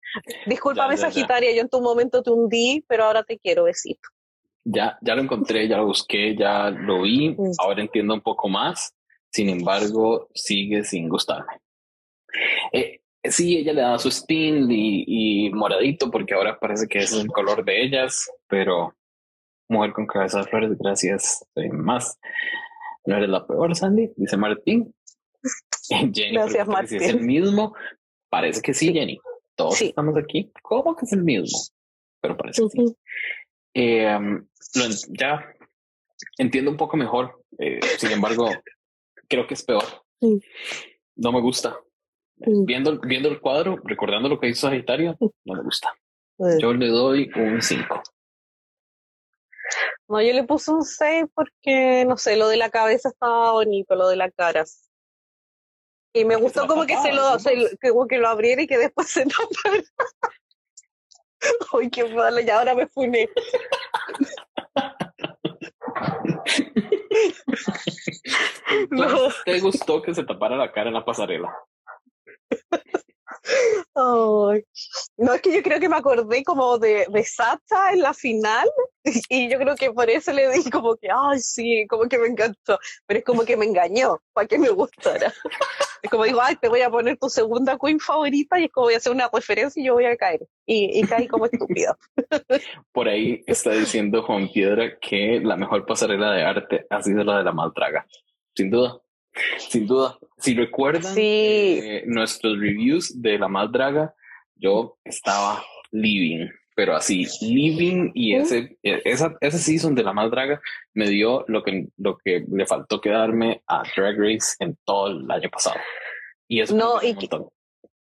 [0.46, 4.08] Discúlpame, Sagitaria, yo en tu momento te hundí, pero ahora te quiero, besito.
[4.64, 7.52] Ya, ya lo encontré, ya lo busqué, ya lo vi, mm.
[7.58, 8.94] ahora entiendo un poco más,
[9.30, 11.60] sin embargo, sigue sin gustarme.
[12.72, 17.24] Eh, sí, ella le da su spin y, moradito, porque ahora parece que ese es
[17.24, 18.94] el color de ellas, pero
[19.68, 22.18] mujer con cabeza de flores, gracias, más.
[23.06, 24.94] No eres la peor, Sandy, dice Martín.
[25.88, 26.98] Jenny, Gracias, Martín.
[26.98, 27.74] Si es el mismo,
[28.28, 29.18] parece que sí, Jenny.
[29.54, 30.50] Todos estamos aquí.
[30.62, 31.58] ¿Cómo que es el mismo?
[32.20, 32.96] Pero parece que sí.
[33.74, 34.46] Em,
[35.08, 35.44] ya
[36.38, 37.44] entiendo un poco mejor.
[37.58, 38.50] Eh, sin embargo,
[39.28, 39.84] creo que es peor.
[41.16, 41.78] No me gusta.
[42.46, 45.92] Viendo, viendo el cuadro, recordando lo que hizo Sagitario, no me gusta.
[46.58, 48.02] Yo le doy un 5.
[50.08, 53.94] No, yo le puse un 6 porque, no sé, lo de la cabeza estaba bonito,
[53.94, 54.64] lo de la cara.
[56.12, 57.36] Y me gustó como que se lo,
[57.80, 59.84] como que lo abriera y que después se tapara.
[61.72, 63.28] Uy, qué malo, y ahora me funé.
[68.90, 69.28] no.
[69.44, 71.54] ¿Te gustó que se tapara la cara en la pasarela?
[73.96, 78.68] No, es que yo creo que me acordé como de, de Sacha en la final
[79.28, 82.28] y yo creo que por eso le di como que, ay, sí, como que me
[82.28, 85.32] encantó, pero es como que me engañó para que me gustara.
[86.02, 88.86] Es como digo, ay, te voy a poner tu segunda queen favorita y es como
[88.86, 90.40] voy a hacer una referencia y yo voy a caer.
[90.64, 91.96] Y, y caí como estúpido.
[92.92, 97.38] Por ahí está diciendo Juan Piedra que la mejor pasarela de arte ha sido la
[97.38, 98.06] de la Maltraga.
[98.54, 98.98] Sin duda.
[99.58, 100.18] Sin duda.
[100.38, 104.14] Si recuerdan eh, nuestros reviews de La Maldraga,
[104.56, 110.60] yo estaba living, pero así, living y ese, e, esa, ese season de La Maldraga
[110.94, 115.30] me dio lo que, lo que le faltó quedarme a Drag Race en todo el
[115.30, 115.76] año pasado.
[116.48, 117.14] Y eso no, y,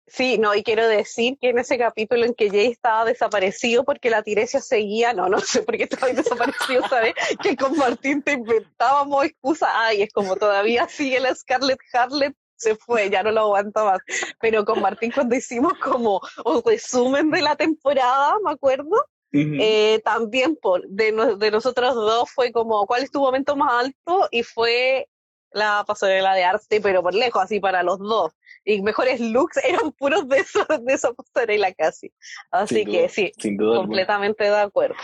[0.08, 4.10] Sí, no, y quiero decir que en ese capítulo en que Jay estaba desaparecido porque
[4.10, 7.14] la Tiresia seguía, no, no sé por qué estaba desaparecido, ¿sabes?
[7.42, 12.74] Que con Martín te inventábamos excusas, ay, es como todavía sigue la Scarlett Harlet, se
[12.74, 14.00] fue, ya no lo aguanto más.
[14.40, 20.56] Pero con Martín cuando hicimos como un resumen de la temporada, me acuerdo, eh, también
[20.56, 24.26] por, de, de nosotros dos fue como, ¿cuál es tu momento más alto?
[24.30, 25.06] Y fue
[25.52, 28.32] la pasarela de arte, pero por lejos, así para los dos
[28.68, 32.12] y mejores looks eran puros de, eso, de esa pasarela casi.
[32.50, 34.96] Así que sí, completamente de acuerdo.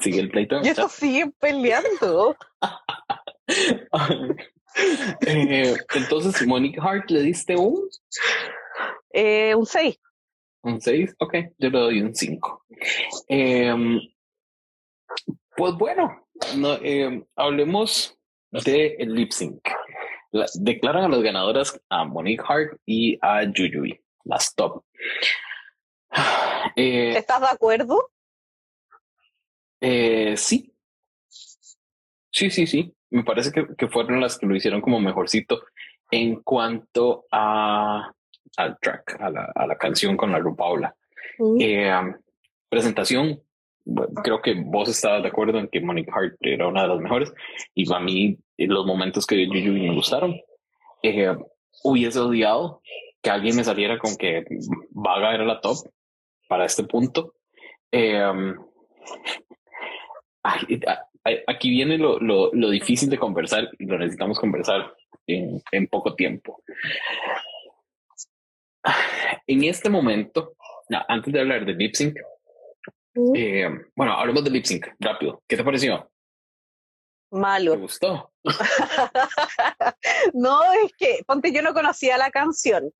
[0.00, 0.60] Sigue el pleito.
[0.62, 2.36] Y estos siguen peleando.
[5.26, 7.88] eh, entonces, Monique Hart, ¿le diste un?
[9.12, 9.98] Eh, un 6.
[10.64, 12.64] Un 6, ok, yo le doy un 5.
[13.28, 13.98] Em,
[15.56, 18.16] pues bueno, no, em, hablemos
[18.52, 19.68] de el lip sync
[20.54, 24.84] declaran a las ganadoras a Monique Hart y a Yuyui, las top.
[26.76, 28.10] Eh, ¿Estás de acuerdo?
[29.80, 30.72] Eh, sí.
[32.30, 32.94] Sí, sí, sí.
[33.10, 35.60] Me parece que, fueron las que lo hicieron como mejorcito
[36.10, 38.12] en cuanto a
[38.56, 40.94] al track, a la, a la canción con la Rupaula.
[41.38, 41.56] Mm.
[41.60, 42.14] Eh,
[42.68, 43.42] presentación,
[44.22, 47.32] creo que vos estabas de acuerdo en que Monique Hart era una de las mejores
[47.74, 50.40] y a mí los momentos que vi Yuyu me gustaron.
[51.02, 51.36] Eh,
[51.82, 52.80] hubiese odiado
[53.20, 54.44] que alguien me saliera con que
[54.90, 55.76] Vaga era la top
[56.48, 57.34] para este punto.
[57.90, 58.54] Eh,
[61.46, 64.94] aquí viene lo, lo, lo, difícil de conversar y lo necesitamos conversar
[65.26, 66.62] en, en poco tiempo.
[69.46, 70.54] En este momento,
[71.08, 72.16] antes de hablar de lip sync,
[73.14, 75.42] eh, bueno, hablemos de lip sync rápido.
[75.46, 76.10] ¿Qué te pareció?
[77.30, 77.72] Malo.
[77.72, 78.32] ¿Te gustó?
[80.34, 82.92] no, es que, ponte, yo no conocía la canción.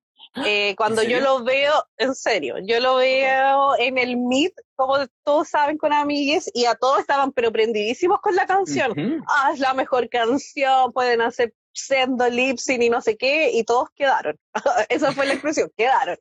[0.45, 5.49] Eh, cuando yo lo veo, en serio, yo lo veo en el Meet, como todos
[5.49, 9.23] saben, con amigues, y a todos estaban pero prendidísimos con la canción.
[9.27, 13.63] Ah, es la mejor canción, pueden hacer siendo lip sync y no sé qué, y
[13.63, 14.39] todos quedaron.
[14.89, 16.17] Esa fue la expresión, quedaron.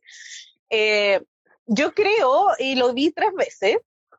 [0.68, 1.20] Eh,
[1.66, 3.78] yo creo, y lo vi tres veces,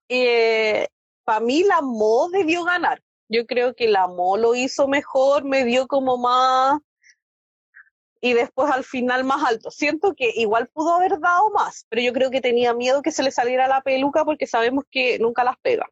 [0.10, 0.88] eh,
[1.24, 3.02] para mí la Mo debió ganar.
[3.30, 6.80] Yo creo que la Mo lo hizo mejor, me dio como más
[8.24, 9.70] y después al final más alto.
[9.70, 13.22] Siento que igual pudo haber dado más, pero yo creo que tenía miedo que se
[13.22, 15.89] le saliera la peluca porque sabemos que nunca las pega.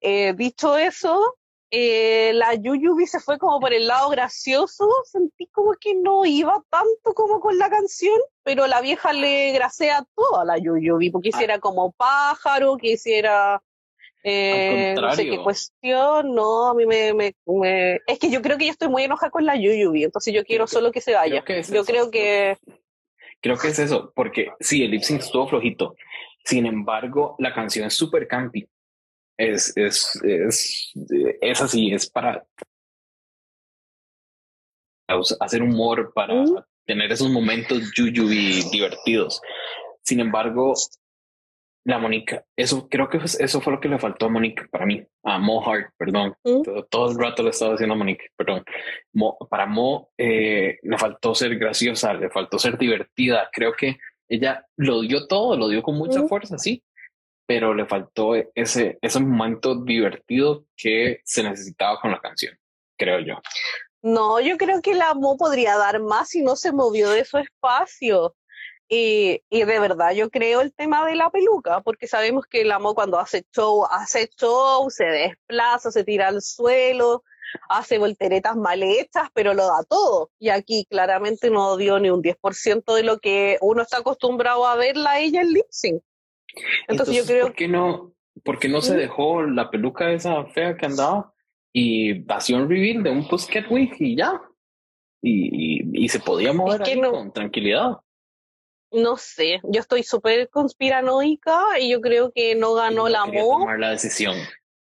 [0.00, 1.37] Eh, dicho eso,
[1.70, 6.54] eh, la Yuyubi se fue como por el lado gracioso, sentí como que no iba
[6.70, 11.28] tanto como con la canción, pero la vieja le gracea todo a la Yuyubi, porque
[11.28, 13.62] hiciera como pájaro, que hiciera
[14.24, 17.34] Eh, no sé qué cuestión, no, a mí me, me,
[18.06, 20.66] Es que yo creo que yo estoy muy enojada con la Yuyubi, entonces yo quiero
[20.66, 21.44] solo que se vaya.
[21.72, 22.56] yo creo que...
[23.40, 25.94] Creo que es eso, porque sí, el lip sync estuvo flojito.
[26.44, 28.66] Sin embargo, la canción es súper campi.
[29.38, 30.92] Es, es, es,
[31.40, 32.44] es así, es para
[35.40, 36.44] hacer humor, para
[36.84, 39.40] tener esos momentos yuyubi divertidos.
[40.02, 40.74] Sin embargo,
[41.84, 45.02] la Mónica, eso creo que eso fue lo que le faltó a Mónica para mí,
[45.22, 46.34] a Mo Hart, perdón.
[46.44, 46.62] Mm.
[46.90, 48.64] Todo, el rato le estaba diciendo a Mónica, perdón.
[49.48, 53.48] para Mo eh, le faltó ser graciosa, le faltó ser divertida.
[53.52, 53.96] Creo que
[54.28, 56.28] ella lo dio todo, lo dio con mucha mm.
[56.28, 56.82] fuerza, sí,
[57.48, 62.54] pero le faltó ese, ese momento divertido que se necesitaba con la canción,
[62.94, 63.36] creo yo.
[64.02, 67.38] No, yo creo que la Mo podría dar más si no se movió de su
[67.38, 68.36] espacio.
[68.86, 72.70] Y, y, de verdad yo creo el tema de la peluca, porque sabemos que el
[72.70, 77.22] amo cuando hace show, hace show, se desplaza, se tira al suelo,
[77.70, 80.30] hace volteretas mal hechas, pero lo da todo.
[80.38, 84.76] Y aquí claramente no dio ni un 10% de lo que uno está acostumbrado a
[84.76, 86.02] verla ella en lip sync.
[86.86, 87.46] Entonces, yo creo...
[87.46, 88.12] ¿por qué no,
[88.44, 91.32] por no se dejó la peluca esa fea que andaba
[91.72, 94.40] y vació un reveal de un Pussycat Wig y ya?
[95.20, 96.80] Y, y, se podía mover
[97.10, 97.98] con tranquilidad
[98.90, 103.58] no sé, yo estoy súper conspiranoica y yo creo que no ganó la Mo.
[103.60, 104.34] tomar la decisión.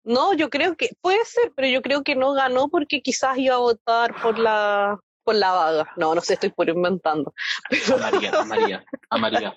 [0.03, 3.55] No, yo creo que puede ser, pero yo creo que no ganó porque quizás iba
[3.55, 5.93] a votar por la por la vaga.
[5.97, 7.33] No, no sé, estoy por inventando.
[7.95, 9.55] A María, a María, a María.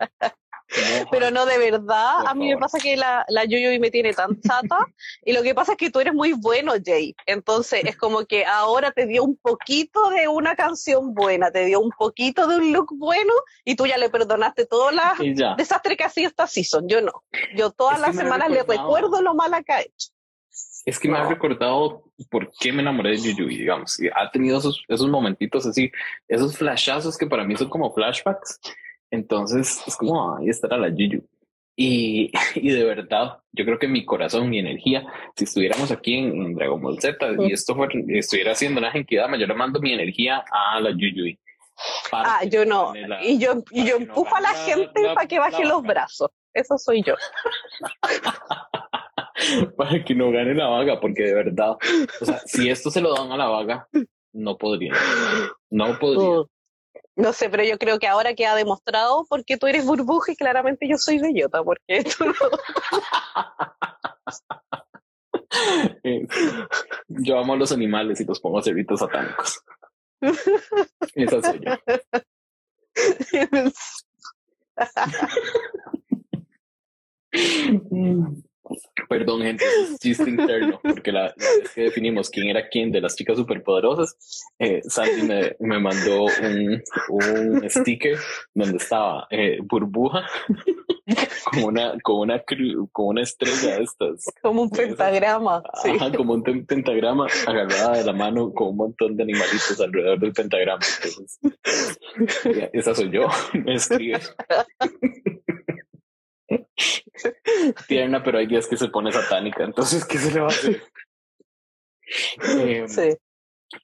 [1.11, 4.39] Pero no, de verdad, a mí me pasa que la, la Yuyuy me tiene tan
[4.41, 4.77] chata
[5.25, 7.15] y lo que pasa es que tú eres muy bueno, Jay.
[7.25, 11.79] Entonces es como que ahora te dio un poquito de una canción buena, te dio
[11.79, 16.03] un poquito de un look bueno y tú ya le perdonaste todas las desastres que
[16.03, 16.87] ha sido esta season.
[16.87, 17.23] Yo no.
[17.55, 20.09] Yo todas las semanas le recuerdo lo mala que ha hecho.
[20.85, 23.97] Es que me ha recordado por qué me enamoré de Yuyuy, digamos.
[24.15, 25.91] Ha tenido esos, esos momentitos así,
[26.27, 28.59] esos flashazos que para mí son como flashbacks
[29.11, 31.23] entonces es como, ahí estará la Yuyu.
[31.75, 35.05] Y, y, de verdad, yo creo que mi corazón, mi energía,
[35.35, 37.77] si estuviéramos aquí en, Dragon Ball Z y esto
[38.09, 41.39] estuviera haciendo una genkidama, yo le mando mi energía a la Yuyui.
[42.11, 42.93] Ah, yo no.
[43.21, 46.31] y yo, y yo empujo a la gente para que baje los brazos.
[46.53, 47.15] Eso soy yo.
[49.77, 51.77] para que no gane la vaga, porque de verdad,
[52.19, 53.87] o sea, si esto se lo dan a la vaga,
[54.33, 54.93] no podría.
[55.69, 56.45] No podría.
[57.17, 60.35] No sé, pero yo creo que ahora que ha demostrado porque tú eres burbuja y
[60.35, 62.33] claramente yo soy bellota, porque tú no...
[67.07, 69.63] yo amo a los animales y los pongo a servitos satánicos.
[71.15, 71.75] Esa soy yo.
[79.09, 83.15] Perdón, gente, es chiste interno, porque la, vez que definimos quién era quién de las
[83.15, 88.17] chicas superpoderosas, eh, Sandy me, me mandó un, un, sticker
[88.53, 90.27] donde estaba eh, burbuja,
[91.51, 92.43] como una, como una,
[92.91, 94.25] como una estrella de estas.
[94.41, 95.63] Como un pentagrama.
[95.73, 100.33] Ajá, como un pentagrama agarrada de la mano con un montón de animalitos alrededor del
[100.33, 100.81] pentagrama.
[101.03, 101.39] Entonces,
[102.73, 104.19] esa soy yo, me escribe.
[107.87, 109.63] tierna, pero hay días que se pone satánica.
[109.63, 110.83] Entonces, ¿qué se le va a hacer?
[112.59, 113.15] Em, sí.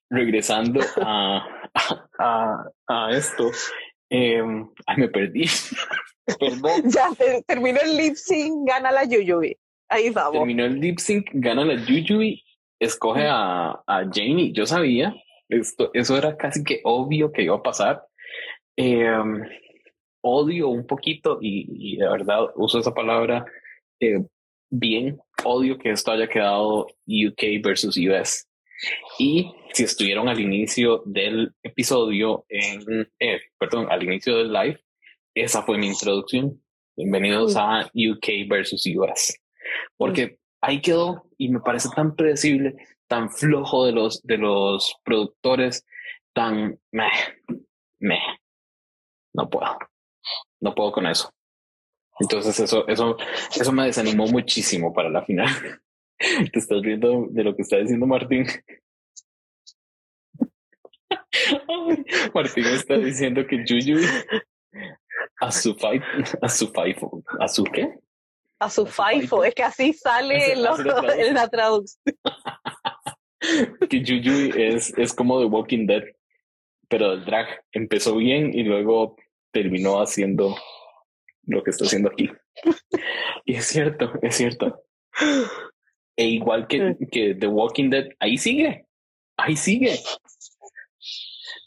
[0.09, 1.69] Regresando a,
[2.19, 3.51] a, a esto,
[4.09, 5.45] em, ay, me perdí.
[6.39, 6.83] Perdón.
[6.85, 7.09] Ya
[7.45, 9.57] terminó el lip sync, gana la Yuyubi.
[9.89, 10.33] Ahí vamos.
[10.33, 12.41] Terminó el lip sync, gana la Yuyubi,
[12.79, 14.53] escoge a, a Jamie.
[14.53, 15.13] Yo sabía,
[15.49, 18.05] esto, eso era casi que obvio que iba a pasar.
[18.77, 19.11] Eh,
[20.23, 23.45] odio un poquito, y, de verdad uso esa palabra
[23.99, 24.25] eh,
[24.69, 28.47] bien, odio que esto haya quedado UK versus US.
[29.19, 34.79] Y si estuvieron al inicio del episodio, en, eh, perdón, al inicio del live,
[35.35, 36.61] esa fue mi introducción.
[36.95, 39.39] Bienvenidos a UK versus US.
[39.97, 42.75] Porque ahí quedó y me parece tan predecible,
[43.07, 45.85] tan flojo de los, de los productores,
[46.33, 47.11] tan meh,
[47.99, 48.21] meh.
[49.33, 49.65] No puedo
[50.63, 51.29] no puedo con eso.
[52.19, 53.17] Entonces eso, eso,
[53.53, 55.49] eso me desanimó muchísimo para la final.
[56.53, 58.47] Te estás viendo de lo que está diciendo Martín.
[62.33, 63.99] Martín está diciendo que Juju
[65.41, 66.03] a su fight,
[66.41, 67.99] a su faifo, a su qué?
[68.59, 71.99] A su faifo, es que así sale en, la traducción.
[73.89, 76.03] que Juju es, es como The Walking Dead,
[76.87, 79.17] pero el drag empezó bien y luego
[79.53, 80.55] terminó haciendo
[81.43, 82.29] lo que está haciendo aquí.
[83.45, 84.85] Y es cierto, es cierto.
[86.15, 88.85] E igual que, que The Walking Dead, ahí sigue.
[89.35, 89.99] Ahí sigue.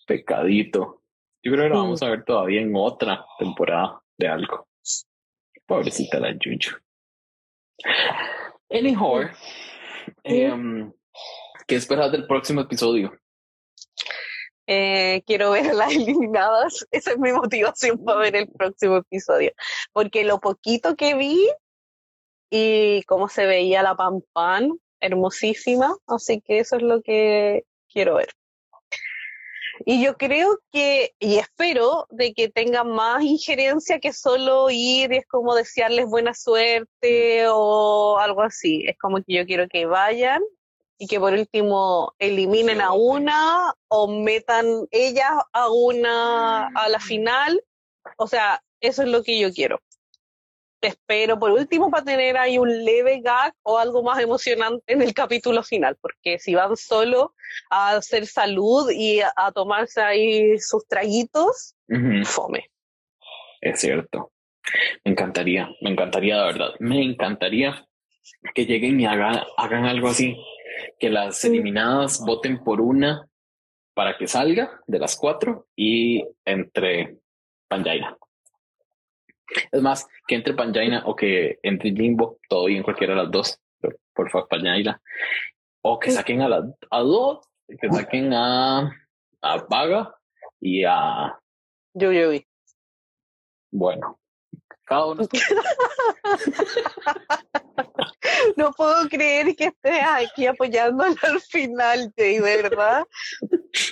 [0.07, 1.03] Pecadito.
[1.43, 4.69] Yo creo que lo vamos a ver todavía en otra temporada de algo.
[5.67, 6.79] Pobrecita la Yuyu.
[8.71, 9.29] Anyhow,
[10.25, 10.93] em,
[11.67, 13.13] ¿qué esperas del próximo episodio?
[14.67, 16.87] Eh, quiero ver las eliminadas.
[16.91, 19.53] Esa es mi motivación para ver el próximo episodio.
[19.93, 21.49] Porque lo poquito que vi
[22.51, 25.97] y cómo se veía la Pan Pan, hermosísima.
[26.07, 28.29] Así que eso es lo que quiero ver.
[29.85, 35.19] Y yo creo que, y espero, de que tengan más injerencia que solo ir y
[35.19, 38.85] es como desearles buena suerte o algo así.
[38.87, 40.43] Es como que yo quiero que vayan
[40.99, 47.63] y que por último eliminen a una o metan ellas a una a la final.
[48.17, 49.81] O sea, eso es lo que yo quiero.
[50.81, 55.15] Espero por último para tener ahí un leve gag o algo más emocionante en el
[55.15, 57.35] capítulo final, porque si van solo
[57.71, 61.75] a hacer salud y a, a tomarse ahí sus traguitos,
[62.25, 62.71] fome.
[63.61, 64.33] Es cierto.
[65.05, 66.71] Me encantaría, me encantaría de verdad.
[66.79, 67.87] Me encantaría
[68.55, 70.37] que lleguen y hagan, hagan algo así.
[70.99, 73.27] Que las eliminadas voten por una
[73.95, 77.17] para que salga de las cuatro y entre
[77.69, 78.17] Panjaina.
[79.73, 83.59] Es más, que entre Panjaina o que entre Jimbo, todo bien, cualquiera de las dos,
[83.81, 85.01] pero por favor, Panjaina.
[85.83, 87.47] O que saquen a las a dos,
[87.81, 88.91] que saquen a,
[89.41, 90.15] a Vaga
[90.61, 91.39] y a,
[91.95, 92.45] Yo, yo vi.
[93.71, 94.19] bueno,
[94.85, 95.23] cada uno.
[98.57, 103.05] No puedo creer que estés aquí apoyándola al final, Jay, de verdad.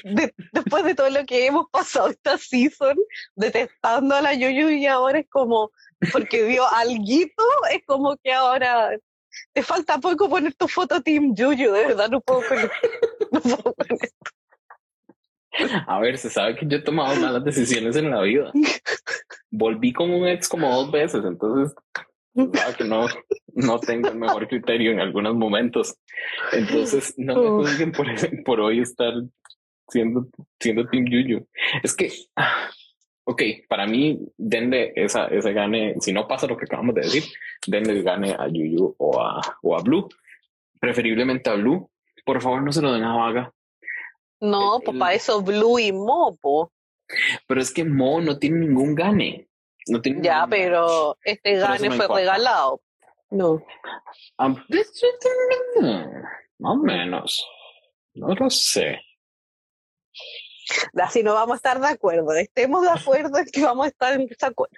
[0.04, 2.96] De- después de todo lo que hemos pasado esta season,
[3.34, 5.70] detestando a la Yuyu y ahora es como,
[6.12, 8.96] porque dio alguito, es como que ahora
[9.52, 12.58] te falta poco poner tu foto Team Yuyu, de verdad no puedo con
[13.32, 14.30] no puedo con esto.
[15.86, 18.50] A ver, se sabe que yo he tomado malas decisiones en la vida.
[19.50, 21.74] Volví con un ex como dos veces, entonces
[22.76, 23.06] que no,
[23.54, 25.96] no tengo el mejor criterio en algunos momentos.
[26.52, 28.06] Entonces, no me juzguen por,
[28.44, 29.12] por hoy estar
[29.88, 30.26] siendo,
[30.58, 31.46] siendo Team Yuyu.
[31.82, 32.70] Es que, ah,
[33.24, 37.24] ok, para mí, denle esa, ese gane, si no pasa lo que acabamos de decir,
[37.66, 40.08] denle el gane a Yuyu o a, o a Blue,
[40.80, 41.88] preferiblemente a Blue.
[42.24, 43.52] Por favor, no se lo den a Vaga.
[44.40, 46.72] No, El- para eso Blue y Mopo.
[47.46, 49.46] Pero es que Mo no tiene ningún gane.
[49.86, 52.14] No Ya, pero este gane fue importa.
[52.14, 52.80] regalado.
[53.30, 53.64] No.
[54.38, 54.66] Ah, Más
[56.58, 57.46] o menos.
[58.14, 59.00] No lo sé.
[61.00, 62.32] Así no vamos a estar de acuerdo.
[62.32, 64.76] Estemos de acuerdo en que vamos a estar en desacuerdo.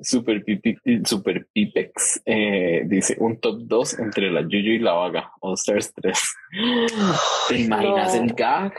[0.00, 5.32] Super, Pipi, Super Pipex eh, dice un top 2 entre la Yuyu y la Vaga.
[5.40, 6.34] All Stars 3.
[7.48, 8.22] ¿Te imaginas no.
[8.22, 8.72] el gag?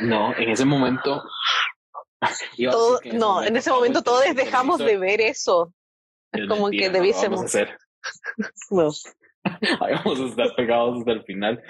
[0.00, 1.22] No, en ese momento.
[2.70, 5.72] Todo- no, en ese momento todos dejamos de ver eso.
[6.32, 7.38] Es Es como mentira, que no debiésemos.
[7.40, 7.78] vamos a hacer.
[8.70, 8.90] No.
[9.80, 11.62] Ahí vamos a estar pegados hasta el final,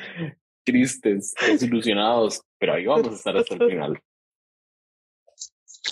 [0.65, 4.01] tristes, desilusionados, pero ahí vamos a estar hasta el final.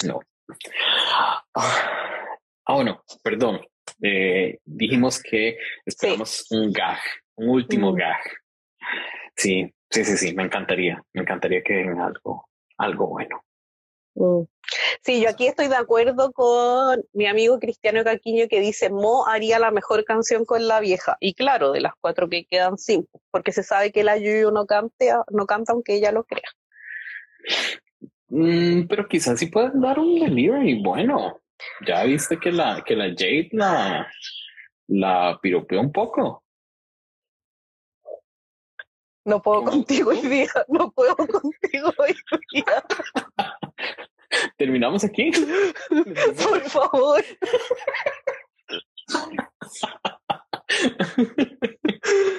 [0.05, 0.21] No.
[1.55, 3.61] Ah, bueno, perdón.
[4.03, 5.57] Eh, dijimos que
[5.87, 6.99] esperamos un gag,
[7.37, 7.97] un último Mm.
[7.97, 8.21] gag.
[9.37, 13.45] Sí, sí, sí, sí, me encantaría, me encantaría que den algo, algo bueno.
[14.19, 14.43] Mm.
[15.03, 19.59] Sí, yo aquí estoy de acuerdo con mi amigo Cristiano Caquiño que dice Mo haría
[19.59, 21.17] la mejor canción con la vieja.
[21.21, 24.67] Y claro, de las cuatro que quedan, sí, porque se sabe que la Yuyu no,
[24.67, 26.51] cante, no canta aunque ella lo crea.
[28.29, 31.41] Mm, pero quizás sí pueden dar un delivery bueno.
[31.87, 34.07] Ya viste que la, que la Jade la,
[34.89, 36.43] la piropeó un poco.
[39.29, 42.15] No puedo contigo hoy día, no puedo contigo hoy
[42.53, 42.65] día,
[44.57, 45.31] Terminamos aquí.
[45.91, 47.23] por favor.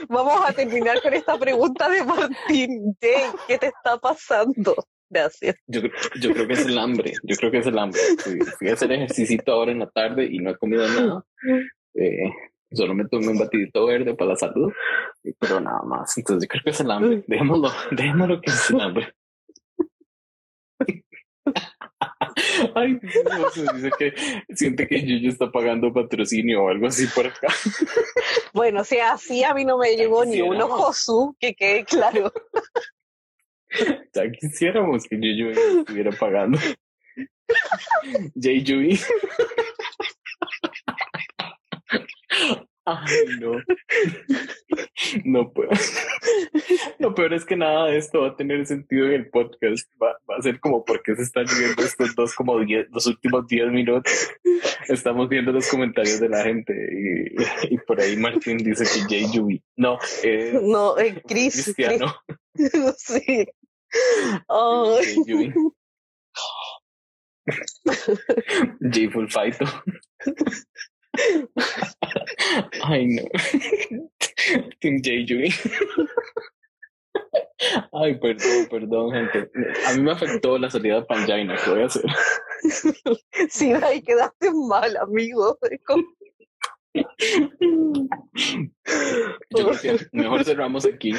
[0.10, 2.96] Vamos a terminar con esta pregunta de Martín.
[3.02, 4.76] Jay, ¿qué te está pasando?
[5.10, 5.56] Gracias.
[5.68, 7.14] Yo, creo- yo creo que es el hambre.
[7.24, 8.00] Yo creo que es el hambre.
[8.20, 11.24] Fui, fui a hacer ejercicio ahora en la tarde y no he comido nada.
[11.96, 12.30] Eh,
[12.72, 14.72] solo me tomé un batidito verde para la salud,
[15.40, 16.18] pero nada más.
[16.18, 17.24] Entonces yo creo que es el hambre.
[17.28, 19.14] Dejémoslo, dejémoslo que es el hambre.
[22.76, 24.14] Ay, Dios, dice que
[24.54, 27.48] siente que Yuyu está pagando patrocinio o algo así por acá.
[28.54, 30.68] Bueno, si así a mí no me llegó ni uno.
[30.68, 32.34] Josu, que quede claro.
[34.14, 36.58] Ya quisiéramos que Yuyu estuviera pagando.
[38.36, 39.00] Yui.
[42.98, 43.52] Ay, no.
[45.26, 45.70] No puedo.
[47.00, 49.90] Lo peor es que nada de esto va a tener sentido en el podcast.
[50.02, 53.72] Va, a ser como porque se están viendo estos dos, como diez, los últimos 10
[53.72, 54.30] minutos.
[54.88, 56.74] Estamos viendo los comentarios de la gente
[57.70, 59.64] y, por ahí Martín dice que Jay Yubi.
[59.78, 61.64] No, eh, no, eh, Chris.
[61.64, 62.16] Cristiano.
[62.98, 63.48] sí.
[64.48, 65.00] Oh.
[65.26, 65.54] Jay
[68.92, 69.66] Jay Fulfaito.
[72.84, 73.24] Ay, no.
[74.80, 75.24] Team J.
[77.92, 79.52] Ay, perdón, perdón, gente.
[79.88, 82.04] A mí me afectó la salida de Pangina, ¿qué voy a hacer?
[83.50, 85.58] Sí, ahí quedaste mal, amigo.
[89.56, 89.72] Yo
[90.12, 91.14] mejor cerramos aquí.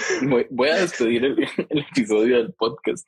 [0.51, 1.39] Voy a despedir el,
[1.70, 3.07] episodio del podcast.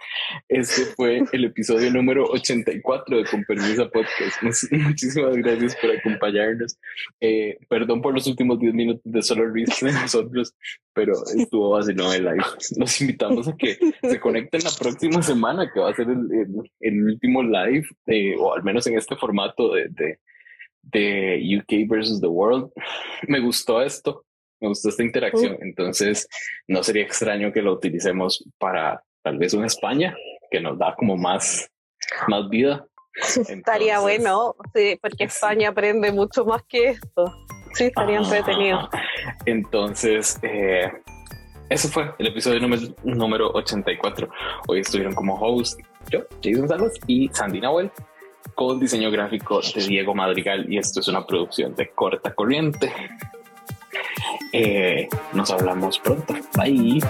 [0.48, 4.42] Este fue el episodio número 84 de Con Permisa Podcast.
[4.72, 6.78] Muchísimas gracias por acompañarnos.
[7.20, 10.54] Eh, perdón por los últimos 10 minutos de solo risa de nosotros,
[10.92, 12.44] pero estuvo vacilón el live.
[12.76, 17.42] Los invitamos a que se conecten la próxima semana, que va a ser el, último
[17.42, 20.18] live, eh, o al menos en este formato de de
[20.86, 22.70] UK versus the World.
[23.28, 24.24] Me gustó esto,
[24.60, 26.28] me gustó esta interacción, entonces
[26.68, 30.16] no sería extraño que lo utilicemos para tal vez una España,
[30.52, 31.68] que nos da como más,
[32.28, 32.86] más vida.
[33.48, 37.24] estaría bueno, sí, porque España aprende mucho más que esto.
[37.74, 38.88] Sí, estaría entretenido.
[39.46, 40.92] Entonces, eh,
[41.68, 44.28] eso fue el episodio número, número 84.
[44.68, 45.80] Hoy estuvieron como host
[46.10, 47.90] yo, Jason Salas y Sandy Nahuel
[48.54, 52.92] con diseño gráfico de Diego Madrigal y esto es una producción de corta corriente.
[54.52, 56.34] Eh, nos hablamos pronto.
[56.56, 57.00] Bye.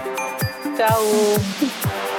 [0.77, 2.12] Chao.